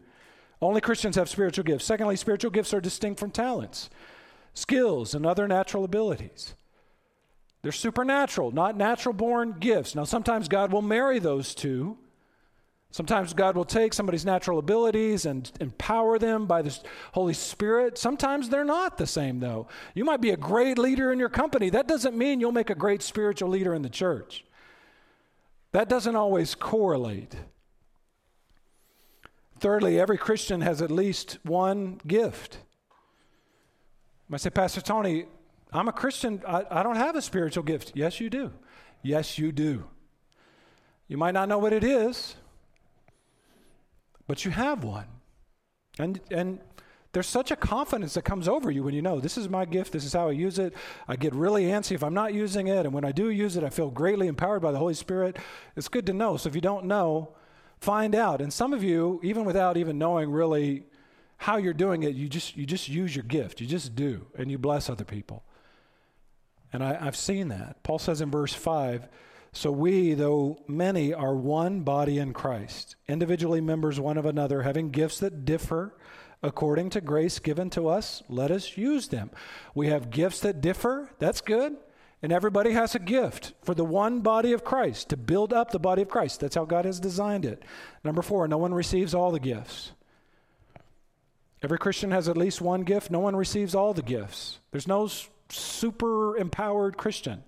[0.61, 1.83] Only Christians have spiritual gifts.
[1.83, 3.89] Secondly, spiritual gifts are distinct from talents,
[4.55, 6.55] skills, and other natural abilities.
[7.61, 9.93] They're supernatural, not natural born gifts.
[9.93, 11.97] Now, sometimes God will marry those two
[12.95, 16.79] Sometimes God will take somebody's natural abilities and empower them by the
[17.11, 17.97] Holy Spirit.
[17.97, 19.67] Sometimes they're not the same, though.
[19.93, 21.69] You might be a great leader in your company.
[21.69, 24.45] That doesn't mean you'll make a great spiritual leader in the church.
[25.73, 27.35] That doesn't always correlate.
[29.59, 32.59] Thirdly, every Christian has at least one gift.
[34.33, 35.25] I say, Pastor Tony,
[35.71, 36.41] I'm a Christian.
[36.47, 37.91] I, I don't have a spiritual gift.
[37.95, 38.51] Yes, you do.
[39.03, 39.85] Yes, you do.
[41.07, 42.35] You might not know what it is
[44.27, 45.05] but you have one.
[45.99, 46.59] And, and
[47.13, 49.93] there's such a confidence that comes over you when you know this is my gift,
[49.93, 50.73] this is how I use it.
[51.07, 53.63] I get really antsy if I'm not using it, and when I do use it,
[53.63, 55.37] I feel greatly empowered by the Holy Spirit.
[55.75, 56.37] It's good to know.
[56.37, 57.35] So if you don't know,
[57.79, 58.41] find out.
[58.41, 60.85] And some of you, even without even knowing really
[61.37, 63.61] how you're doing it, you just you just use your gift.
[63.61, 65.43] You just do, and you bless other people.
[66.73, 67.83] And I, I've seen that.
[67.83, 69.07] Paul says in verse five.
[69.53, 74.89] So we, though many, are one body in Christ, individually members one of another, having
[74.89, 75.95] gifts that differ
[76.43, 79.31] according to grace given to us, let us use them.
[79.73, 81.77] We have gifts that differ, that's good.
[82.21, 85.79] And everybody has a gift for the one body of Christ, to build up the
[85.79, 86.41] body of Christ.
[86.41, 87.63] That's how God has designed it.
[88.03, 89.93] Number four, no one receives all the gifts.
[91.63, 93.09] Every Christian has at least one gift.
[93.09, 94.59] No one receives all the gifts.
[94.71, 95.09] There's no
[95.49, 97.43] super empowered Christian.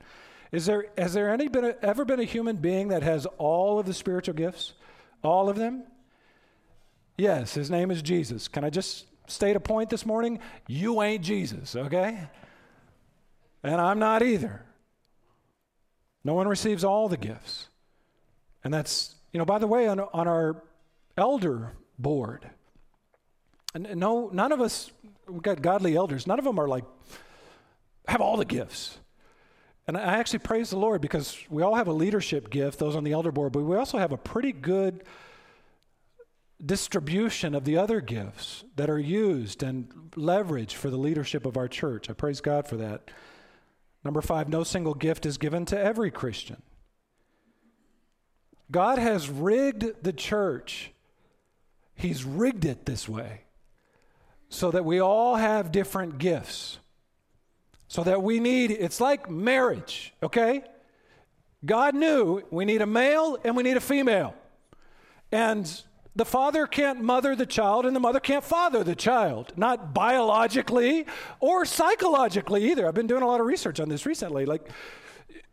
[0.52, 3.80] Is there, has there any been a, ever been a human being that has all
[3.80, 4.74] of the spiritual gifts?
[5.24, 5.84] All of them?
[7.18, 8.48] Yes, his name is Jesus.
[8.48, 10.40] Can I just state a point this morning?
[10.68, 12.28] You ain't Jesus, okay?
[13.64, 14.64] And I'm not either.
[16.24, 17.70] No one receives all the gifts.
[18.64, 20.64] And that's, you know, by the way, on, on our
[21.18, 22.50] elder board,
[23.74, 24.92] and no, none of us,
[25.28, 26.86] we've got godly elders, none of them are like,
[28.08, 29.00] have all the gifts.
[29.88, 33.04] And I actually praise the Lord because we all have a leadership gift, those on
[33.04, 35.04] the elder board, but we also have a pretty good
[36.64, 41.68] distribution of the other gifts that are used and leveraged for the leadership of our
[41.68, 42.10] church.
[42.10, 43.12] I praise God for that.
[44.04, 46.62] Number five, no single gift is given to every Christian.
[48.72, 50.92] God has rigged the church,
[51.96, 53.42] He's rigged it this way
[54.50, 56.80] so that we all have different gifts.
[57.88, 60.64] So that we need, it's like marriage, okay?
[61.66, 64.36] God knew we need a male and we need a female.
[65.32, 65.70] And
[66.16, 71.06] the father can't mother the child and the mother can't father the child, not biologically
[71.40, 72.88] or psychologically either.
[72.88, 74.46] I've been doing a lot of research on this recently.
[74.46, 74.68] Like,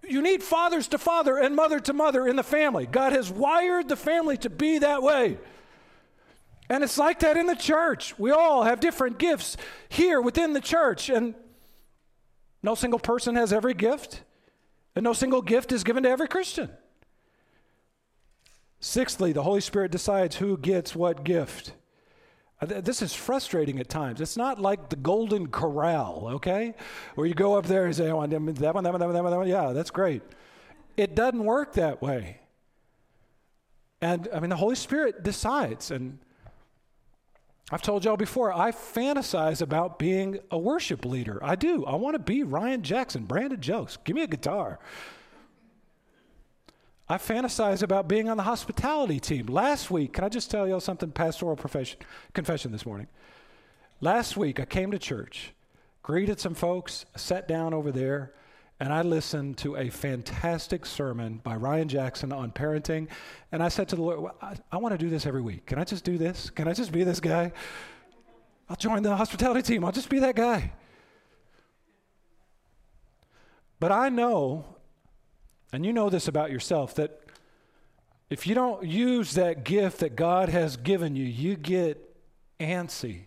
[0.09, 2.87] you need fathers to father and mother to mother in the family.
[2.87, 5.39] God has wired the family to be that way.
[6.69, 8.19] And it's like that in the church.
[8.19, 9.57] We all have different gifts
[9.89, 11.35] here within the church, and
[12.63, 14.23] no single person has every gift,
[14.97, 16.71] and no single gift is given to every Christian.
[18.81, 21.73] Sixthly, the Holy Spirit decides who gets what gift.
[22.61, 24.21] Uh, this is frustrating at times.
[24.21, 26.75] It's not like the Golden Corral, okay?
[27.15, 29.01] Where you go up there and say, I want that one, that one, that one,
[29.01, 29.49] that one, that one.
[29.49, 30.23] Yeah, that's great.
[30.97, 32.41] It doesn't work that way.
[34.01, 35.91] And I mean, the Holy Spirit decides.
[35.91, 36.19] And
[37.71, 41.43] I've told y'all before, I fantasize about being a worship leader.
[41.43, 41.85] I do.
[41.87, 43.97] I want to be Ryan Jackson, Brandon Jokes.
[44.05, 44.79] Give me a guitar.
[47.09, 49.47] I fantasize about being on the hospitality team.
[49.47, 51.99] Last week, can I just tell y'all something pastoral profession,
[52.33, 53.09] confession this morning?
[54.01, 55.53] Last week, I came to church,
[56.03, 58.33] greeted some folks, sat down over there,
[58.81, 63.09] and I listened to a fantastic sermon by Ryan Jackson on parenting.
[63.53, 65.67] And I said to the Lord, well, I, I want to do this every week.
[65.67, 66.51] Can I just do this?
[66.51, 67.53] Can I just be this guy?
[68.69, 69.85] I'll join the hospitality team.
[69.85, 70.73] I'll just be that guy.
[73.79, 74.65] But I know
[75.75, 77.21] and you know this about yourself that
[78.31, 82.17] if you don't use that gift that God has given you, you get
[82.61, 83.25] antsy.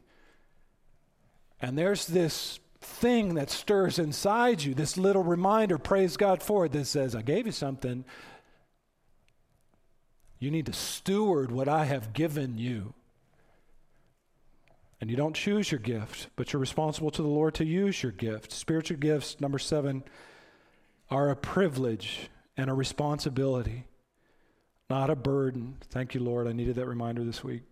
[1.59, 6.71] And there's this thing that stirs inside you, this little reminder, praise God for it,
[6.71, 8.05] that says, I gave you something.
[10.39, 12.93] You need to steward what I have given you.
[14.99, 18.11] And you don't choose your gift, but you're responsible to the Lord to use your
[18.11, 18.51] gift.
[18.51, 20.03] Spiritual gifts, number seven,
[21.11, 23.85] are a privilege and a responsibility,
[24.89, 25.77] not a burden.
[25.91, 26.47] Thank you, Lord.
[26.47, 27.63] I needed that reminder this week.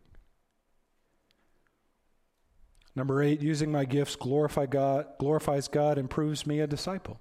[2.95, 7.19] Number eight, using my gifts glorify God, glorifies God and proves me a disciple.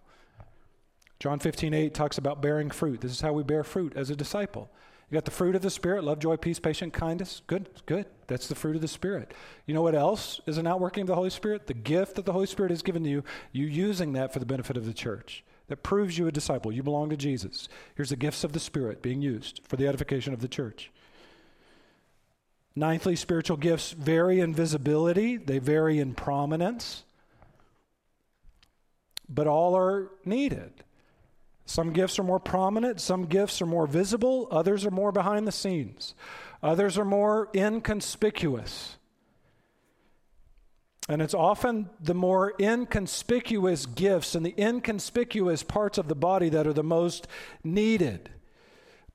[1.19, 3.01] John 15, 8 talks about bearing fruit.
[3.01, 4.71] This is how we bear fruit as a disciple.
[5.11, 7.43] You got the fruit of the Spirit love, joy, peace, patience, kindness.
[7.47, 8.07] Good, good.
[8.27, 9.33] That's the fruit of the Spirit.
[9.67, 11.67] You know what else is an outworking of the Holy Spirit?
[11.67, 14.47] The gift that the Holy Spirit has given to you, you using that for the
[14.47, 16.73] benefit of the church that proves you a disciple.
[16.73, 17.69] You belong to Jesus.
[17.95, 20.91] Here's the gifts of the Spirit being used for the edification of the church.
[22.77, 27.05] Ninthly, spiritual gifts vary in visibility, they vary in prominence,
[29.29, 30.73] but all are needed.
[31.67, 35.53] Some gifts are more prominent, some gifts are more visible, others are more behind the
[35.53, 36.15] scenes,
[36.63, 38.97] others are more inconspicuous.
[41.09, 46.67] And it's often the more inconspicuous gifts and the inconspicuous parts of the body that
[46.67, 47.29] are the most
[47.63, 48.31] needed.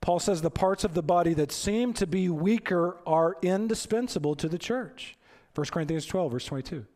[0.00, 4.48] Paul says the parts of the body that seem to be weaker are indispensable to
[4.48, 5.16] the church.
[5.54, 6.86] 1 Corinthians 12, verse 22.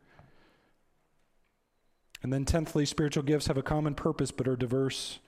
[2.23, 5.19] And then, tenthly, spiritual gifts have a common purpose but are diverse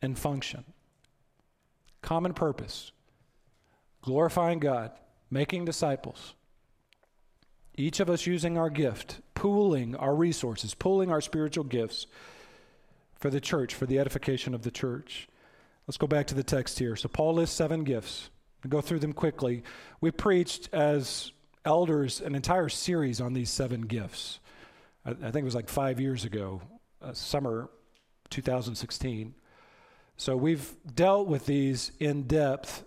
[0.00, 0.64] in function.
[2.02, 2.92] Common purpose
[4.02, 4.92] glorifying God,
[5.30, 6.34] making disciples
[7.78, 12.06] each of us using our gift, pooling our resources, pooling our spiritual gifts
[13.14, 15.28] for the church, for the edification of the church.
[15.88, 16.96] Let's go back to the text here.
[16.96, 18.28] So, Paul lists seven gifts.
[18.62, 19.62] I'll go through them quickly.
[20.02, 21.32] We preached as
[21.64, 24.38] elders an entire series on these seven gifts.
[25.06, 26.60] I, I think it was like five years ago,
[27.00, 27.70] uh, summer
[28.28, 29.34] 2016.
[30.18, 32.84] So, we've dealt with these in depth,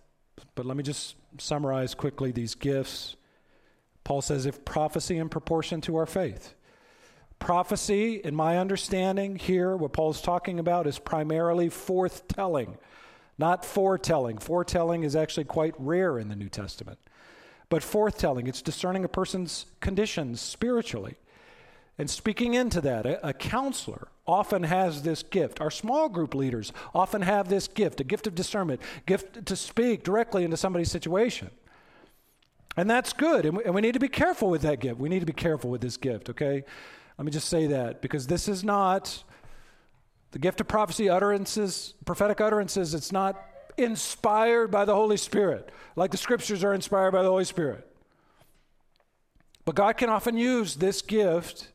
[0.53, 3.15] but let me just summarize quickly these gifts.
[4.03, 6.53] Paul says, if prophecy in proportion to our faith.
[7.41, 12.77] Prophecy, in my understanding here, what Paul's talking about is primarily forthtelling,
[13.41, 14.37] not foretelling.
[14.37, 16.99] Foretelling is actually quite rare in the New Testament.
[17.67, 21.15] But forthtelling, it's discerning a person's conditions spiritually
[21.97, 23.05] and speaking into that.
[23.05, 25.59] A, a, counselor often has this gift.
[25.59, 30.03] Our small group leaders often have this gift, a gift of discernment, gift to speak
[30.03, 31.49] directly into somebody's situation.
[32.77, 33.45] And that's good.
[33.45, 34.99] And we, and we need to be careful with that gift.
[34.99, 36.63] We need to be careful with this gift, okay?
[37.17, 39.23] Let me just say that because this is not
[40.31, 43.41] the gift of prophecy utterances, prophetic utterances, it's not
[43.77, 47.87] inspired by the Holy Spirit, like the scriptures are inspired by the Holy Spirit.
[49.65, 51.69] But God can often use this gift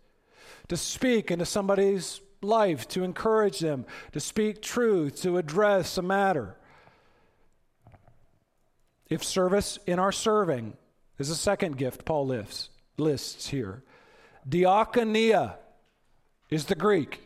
[0.68, 6.56] to speak into somebody's life, to encourage them, to speak truth, to address a matter.
[9.08, 10.76] If service in our serving
[11.18, 13.82] is a second gift Paul lists, lists here.
[14.48, 15.56] Diakonia
[16.50, 17.25] is the Greek.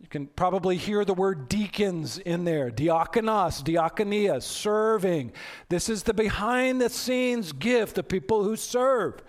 [0.00, 5.32] You can probably hear the word deacons in there diakonos, diakonia, serving.
[5.68, 9.22] This is the behind the scenes gift, the people who serve.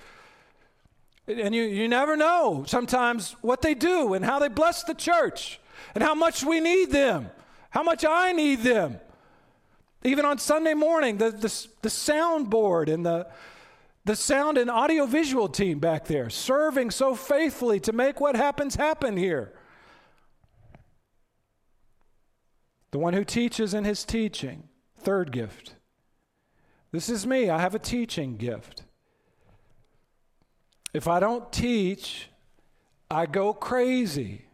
[1.27, 5.59] And you, you never know sometimes what they do and how they bless the church
[5.93, 7.29] and how much we need them,
[7.69, 8.99] how much I need them.
[10.03, 13.27] Even on Sunday morning, the, the, the soundboard and the,
[14.05, 19.17] the sound and audiovisual team back there serving so faithfully to make what happens happen
[19.17, 19.53] here.
[22.97, 25.75] The one who teaches in his teaching, third gift.
[26.91, 28.85] This is me, I have a teaching gift.
[30.95, 32.29] If I don't teach,
[33.11, 34.45] I go crazy.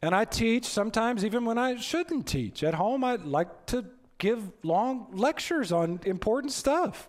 [0.00, 2.62] And I teach sometimes even when I shouldn't teach.
[2.62, 3.84] At home, I like to
[4.16, 7.08] give long lectures on important stuff.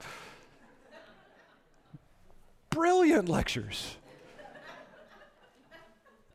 [2.72, 3.96] Brilliant lectures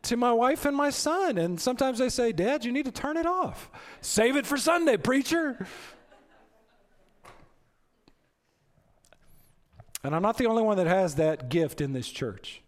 [0.06, 1.38] to my wife and my son.
[1.38, 3.70] And sometimes they say, Dad, you need to turn it off.
[4.00, 5.66] Save it for Sunday, preacher.
[10.02, 12.62] And I'm not the only one that has that gift in this church.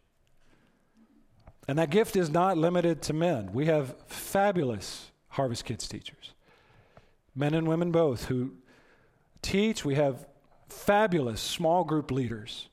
[1.68, 3.53] And that gift is not limited to men.
[3.53, 6.32] We have fabulous Harvest Kids teachers,
[7.34, 8.55] men and women both, who
[9.43, 9.84] teach.
[9.84, 10.26] We have
[10.68, 12.68] fabulous small group leaders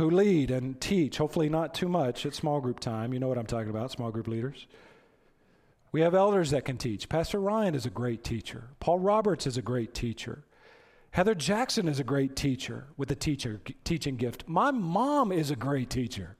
[0.00, 3.12] who lead and teach, hopefully not too much at small group time.
[3.12, 4.66] You know what I'm talking about, small group leaders.
[5.92, 7.06] We have elders that can teach.
[7.06, 8.70] Pastor Ryan is a great teacher.
[8.80, 10.44] Paul Roberts is a great teacher.
[11.10, 14.44] Heather Jackson is a great teacher with a teacher teaching gift.
[14.46, 16.38] My mom is a great teacher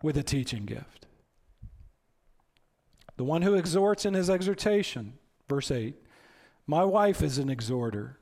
[0.00, 1.06] with a teaching gift.
[3.16, 5.14] The one who exhorts in his exhortation,
[5.48, 5.96] verse 8.
[6.64, 8.20] My wife is an exhorter,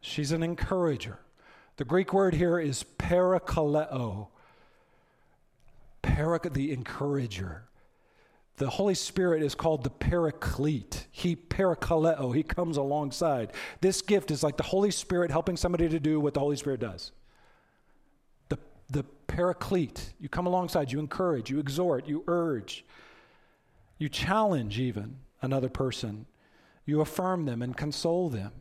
[0.00, 1.18] she's an encourager.
[1.80, 4.28] The Greek word here is parakaleo,
[6.02, 7.64] para, the encourager.
[8.58, 11.06] The Holy Spirit is called the paraclete.
[11.10, 13.54] He parakaleo, he comes alongside.
[13.80, 16.80] This gift is like the Holy Spirit helping somebody to do what the Holy Spirit
[16.80, 17.12] does
[18.90, 20.12] the paraclete.
[20.20, 22.84] You come alongside, you encourage, you exhort, you urge,
[23.98, 26.26] you challenge even another person,
[26.84, 28.52] you affirm them and console them.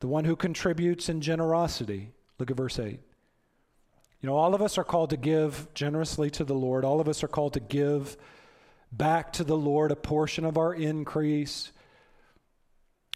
[0.00, 2.10] The one who contributes in generosity.
[2.38, 3.00] Look at verse 8.
[4.20, 6.84] You know, all of us are called to give generously to the Lord.
[6.84, 8.16] All of us are called to give
[8.90, 11.72] back to the Lord a portion of our increase.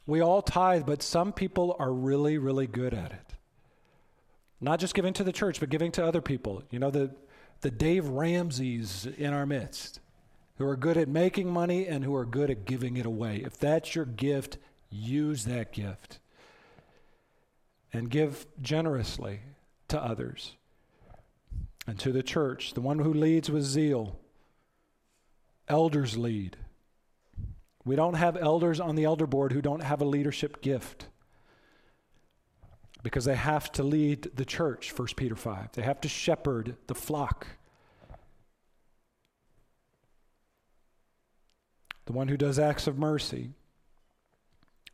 [0.06, 3.34] We all tithe, but some people are really, really good at it.
[4.60, 6.62] Not just giving to the church, but giving to other people.
[6.70, 7.14] You know, the,
[7.62, 10.00] the Dave Ramseys in our midst
[10.58, 13.36] who are good at making money and who are good at giving it away.
[13.36, 14.58] If that's your gift,
[14.90, 16.19] use that gift
[17.92, 19.40] and give generously
[19.88, 20.56] to others
[21.86, 22.74] and to the church.
[22.74, 24.18] The one who leads with zeal.
[25.68, 26.56] Elders lead.
[27.84, 31.06] We don't have elders on the elder board who don't have a leadership gift
[33.02, 35.72] because they have to lead the church, 1 Peter 5.
[35.72, 37.46] They have to shepherd the flock.
[42.04, 43.50] The one who does acts of mercy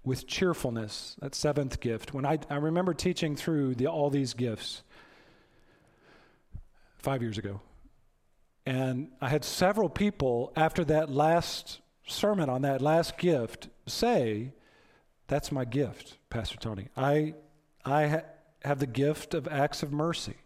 [0.06, 2.14] with cheerfulness, that seventh gift.
[2.14, 4.82] When I, I remember teaching through the, all these gifts
[6.96, 7.60] five years ago,
[8.64, 14.52] and I had several people after that last sermon on that last gift say,
[15.26, 16.88] That's my gift, Pastor Tony.
[16.96, 17.34] I
[17.84, 18.22] I ha-
[18.64, 20.36] have the gift of acts of mercy.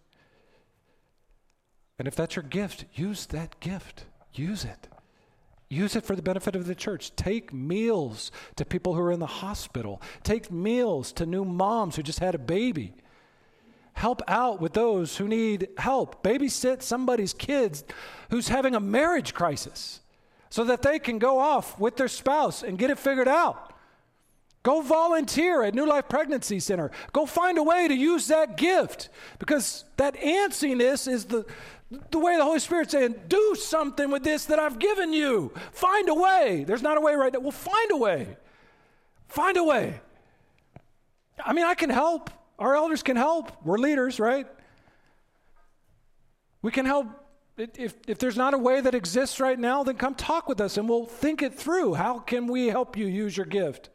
[1.98, 4.06] And if that's your gift, use that gift.
[4.32, 4.88] Use it.
[5.72, 7.14] Use it for the benefit of the church.
[7.14, 10.02] Take meals to people who are in the hospital.
[10.24, 12.92] Take meals to new moms who just had a baby.
[13.92, 16.24] Help out with those who need help.
[16.24, 17.84] Babysit somebody's kids
[18.30, 20.00] who's having a marriage crisis
[20.48, 23.72] so that they can go off with their spouse and get it figured out.
[24.62, 26.90] Go volunteer at New Life Pregnancy Center.
[27.12, 29.08] Go find a way to use that gift
[29.38, 31.46] because that antsiness is the,
[32.10, 35.52] the way the Holy Spirit's saying, do something with this that I've given you.
[35.72, 36.64] Find a way.
[36.66, 37.40] There's not a way right now.
[37.40, 38.36] Well, find a way.
[39.28, 40.00] Find a way.
[41.44, 42.30] I mean, I can help.
[42.58, 43.50] Our elders can help.
[43.64, 44.46] We're leaders, right?
[46.62, 47.08] We can help.
[47.56, 50.76] If, if there's not a way that exists right now, then come talk with us
[50.76, 51.94] and we'll think it through.
[51.94, 53.90] How can we help you use your gift?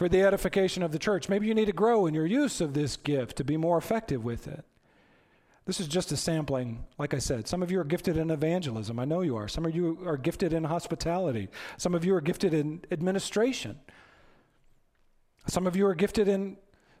[0.00, 1.28] for the edification of the church.
[1.28, 4.24] Maybe you need to grow in your use of this gift to be more effective
[4.24, 4.64] with it.
[5.66, 6.84] This is just a sampling.
[6.98, 8.98] Like I said, some of you are gifted in evangelism.
[8.98, 9.46] I know you are.
[9.46, 11.48] Some of you are gifted in hospitality.
[11.76, 13.78] Some of you are gifted in administration.
[15.46, 16.56] Some of you are gifted in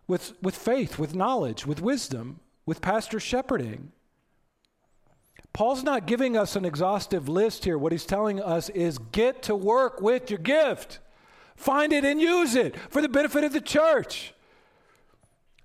[0.06, 3.92] with, with faith, with knowledge, with wisdom, with pastor shepherding.
[5.52, 7.76] Paul's not giving us an exhaustive list here.
[7.76, 11.00] What he's telling us is get to work with your gift.
[11.56, 14.32] Find it and use it for the benefit of the church.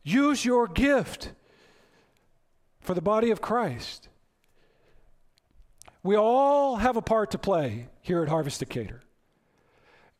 [0.03, 1.31] Use your gift
[2.85, 4.07] for the body of Christ.
[6.03, 9.01] We all have a part to play here at Harvest Decatur.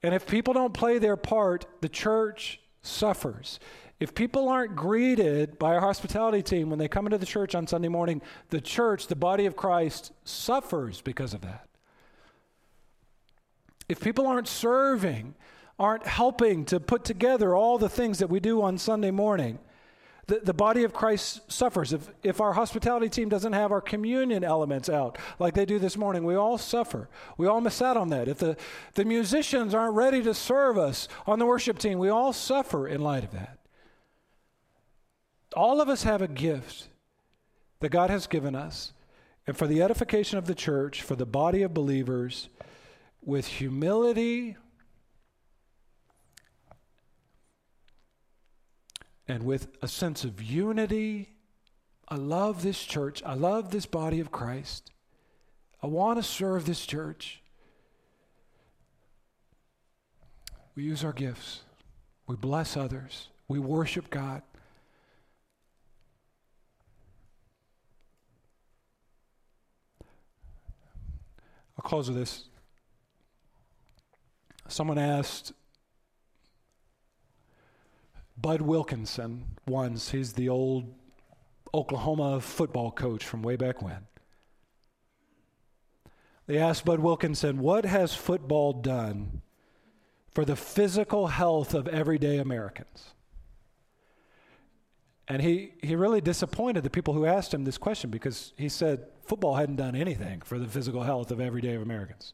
[0.01, 3.59] And if people don't play their part, the church suffers.
[3.99, 7.65] If people aren't greeted by our hospitality team when they come into the church on
[7.65, 11.67] Sunday morning, the church, the body of Christ, suffers because of that.
[13.87, 15.35] If people aren't serving,
[15.79, 19.59] aren't helping to put together all the things that we do on Sunday morning,
[20.27, 21.93] the, the body of Christ suffers.
[21.93, 25.97] If, if our hospitality team doesn't have our communion elements out like they do this
[25.97, 27.09] morning, we all suffer.
[27.37, 28.27] We all miss out on that.
[28.27, 28.57] If the,
[28.95, 33.01] the musicians aren't ready to serve us on the worship team, we all suffer in
[33.01, 33.59] light of that.
[35.55, 36.87] All of us have a gift
[37.79, 38.93] that God has given us,
[39.45, 42.49] and for the edification of the church, for the body of believers,
[43.21, 44.57] with humility
[49.27, 51.29] and with a sense of unity.
[52.07, 53.23] I love this church.
[53.25, 54.91] I love this body of Christ.
[55.81, 57.41] I want to serve this church.
[60.75, 61.61] We use our gifts,
[62.27, 64.41] we bless others, we worship God.
[71.77, 72.45] I'll close with this.
[74.67, 75.53] Someone asked
[78.37, 80.93] Bud Wilkinson once, he's the old
[81.73, 84.07] Oklahoma football coach from way back when.
[86.47, 89.41] They asked Bud Wilkinson, What has football done
[90.33, 93.13] for the physical health of everyday Americans?
[95.27, 99.07] And he, he really disappointed the people who asked him this question because he said
[99.23, 102.33] football hadn't done anything for the physical health of everyday Americans.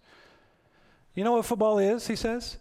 [1.16, 2.58] You know what football is, he says?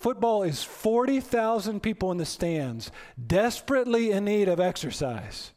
[0.00, 2.90] Football is 40,000 people in the stands,
[3.26, 5.52] desperately in need of exercise.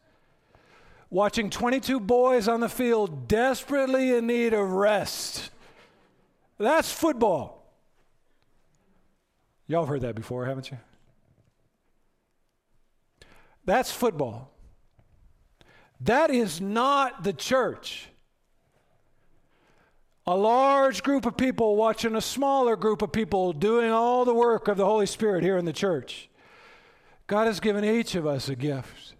[1.09, 5.49] Watching 22 boys on the field, desperately in need of rest.
[6.57, 7.73] That's football.
[9.65, 10.77] Y'all heard that before, haven't you?
[13.63, 14.51] That's football.
[16.01, 18.09] That is not the church
[20.25, 24.67] a large group of people watching a smaller group of people doing all the work
[24.67, 26.29] of the Holy Spirit here in the church.
[27.27, 29.15] God has given each of us a gift.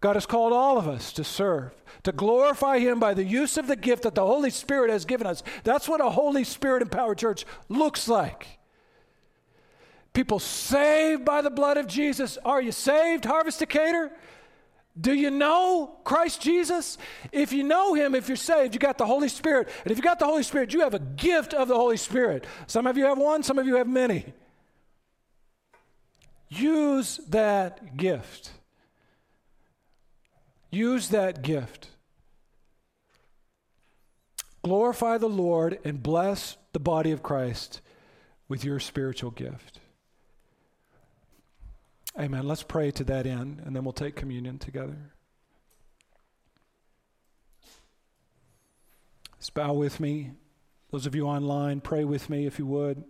[0.00, 1.72] God has called all of us to serve,
[2.02, 5.26] to glorify Him by the use of the gift that the Holy Spirit has given
[5.26, 5.44] us.
[5.62, 8.58] That's what a Holy Spirit empowered church looks like.
[10.12, 12.36] People saved by the blood of Jesus.
[12.44, 14.10] Are you saved, Harvest Decatur?
[15.00, 16.98] Do you know Christ Jesus?
[17.32, 19.70] If you know him, if you're saved, you got the Holy Spirit.
[19.84, 22.44] And if you got the Holy Spirit, you have a gift of the Holy Spirit.
[22.66, 24.26] Some of you have one, some of you have many.
[26.48, 28.50] Use that gift.
[30.70, 31.88] Use that gift.
[34.62, 37.80] Glorify the Lord and bless the body of Christ
[38.48, 39.80] with your spiritual gift.
[42.18, 42.46] Amen.
[42.46, 45.12] Let's pray to that end, and then we'll take communion together.
[49.34, 50.32] Let's bow with me.
[50.90, 53.02] Those of you online, pray with me if you would.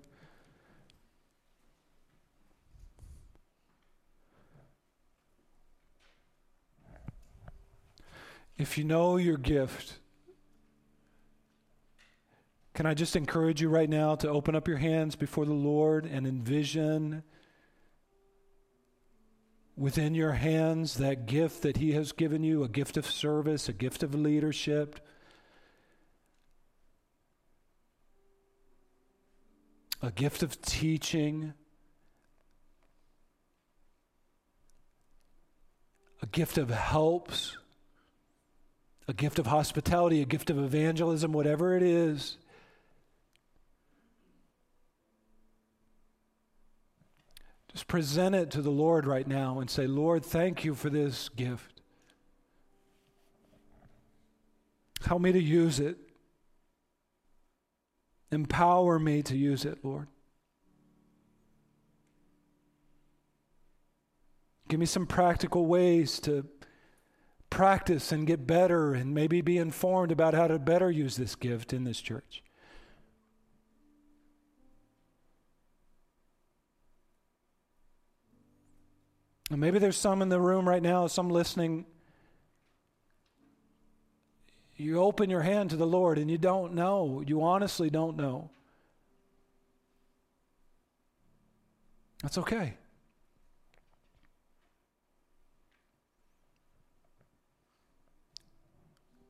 [8.57, 9.99] If you know your gift,
[12.73, 16.07] can I just encourage you right now to open up your hands before the Lord
[16.07, 17.25] and envision
[19.77, 23.73] within your hands that gift that He has given you a gift of service, a
[23.73, 25.01] gift of leadership.
[30.05, 31.55] A gift of teaching,
[36.21, 37.57] a gift of helps,
[39.07, 42.37] a gift of hospitality, a gift of evangelism, whatever it is.
[47.73, 51.29] Just present it to the Lord right now and say, Lord, thank you for this
[51.31, 51.81] gift.
[55.07, 55.97] Help me to use it.
[58.31, 60.09] Empower me to use it, Lord.
[64.69, 66.47] Give me some practical ways to
[67.51, 71.75] practice and get better and maybe be informed about how to better use this gift
[71.75, 72.43] in this church.
[79.57, 81.85] Maybe there's some in the room right now, some listening.
[84.83, 88.51] you open your hand to the Lord and you don't know, you honestly don't know.
[92.23, 92.75] That's okay.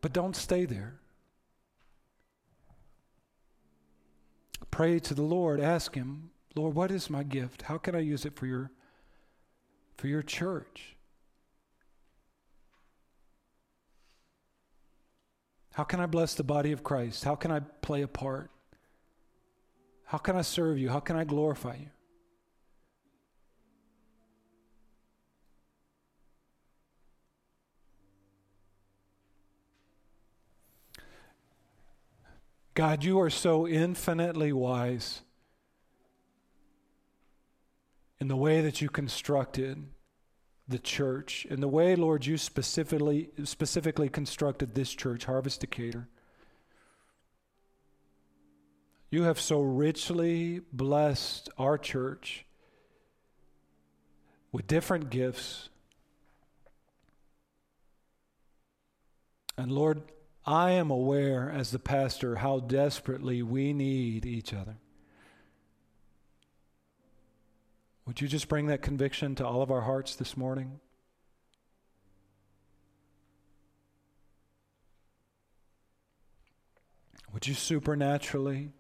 [0.01, 0.99] But don't stay there.
[4.71, 7.63] Pray to the Lord, ask him, Lord, what is my gift?
[7.63, 8.71] How can I use it for your
[9.97, 10.97] for your church?
[15.73, 17.25] How can I bless the body of Christ?
[17.25, 18.51] How can I play a part?
[20.05, 20.91] How can I serve you?
[20.91, 21.89] How can I glorify you?
[32.75, 35.23] God, you are so infinitely wise
[38.23, 39.85] in the way that you constructed
[40.69, 46.07] the church, in the way, Lord, you specifically specifically constructed this church, Harvest Decatur.
[49.11, 52.47] You have so richly blessed our church
[54.53, 55.69] with different gifts.
[59.59, 60.01] And Lord,
[60.47, 64.77] I am aware as the pastor how desperately we need each other.
[68.13, 70.81] Would you just bring that conviction to all of our hearts this morning?
[77.33, 78.73] Would you supernaturally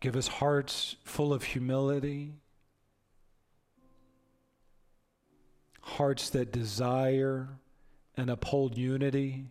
[0.00, 2.34] give us hearts full of humility,
[5.82, 7.60] hearts that desire
[8.16, 9.44] and uphold unity,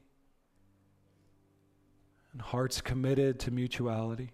[2.34, 4.32] and hearts committed to mutuality?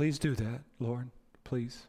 [0.00, 1.10] Please do that, Lord.
[1.44, 1.86] Please.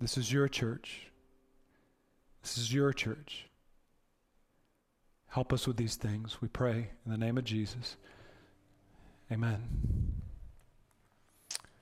[0.00, 1.06] This is your church.
[2.42, 3.46] This is your church.
[5.28, 7.96] Help us with these things, we pray, in the name of Jesus.
[9.30, 10.15] Amen.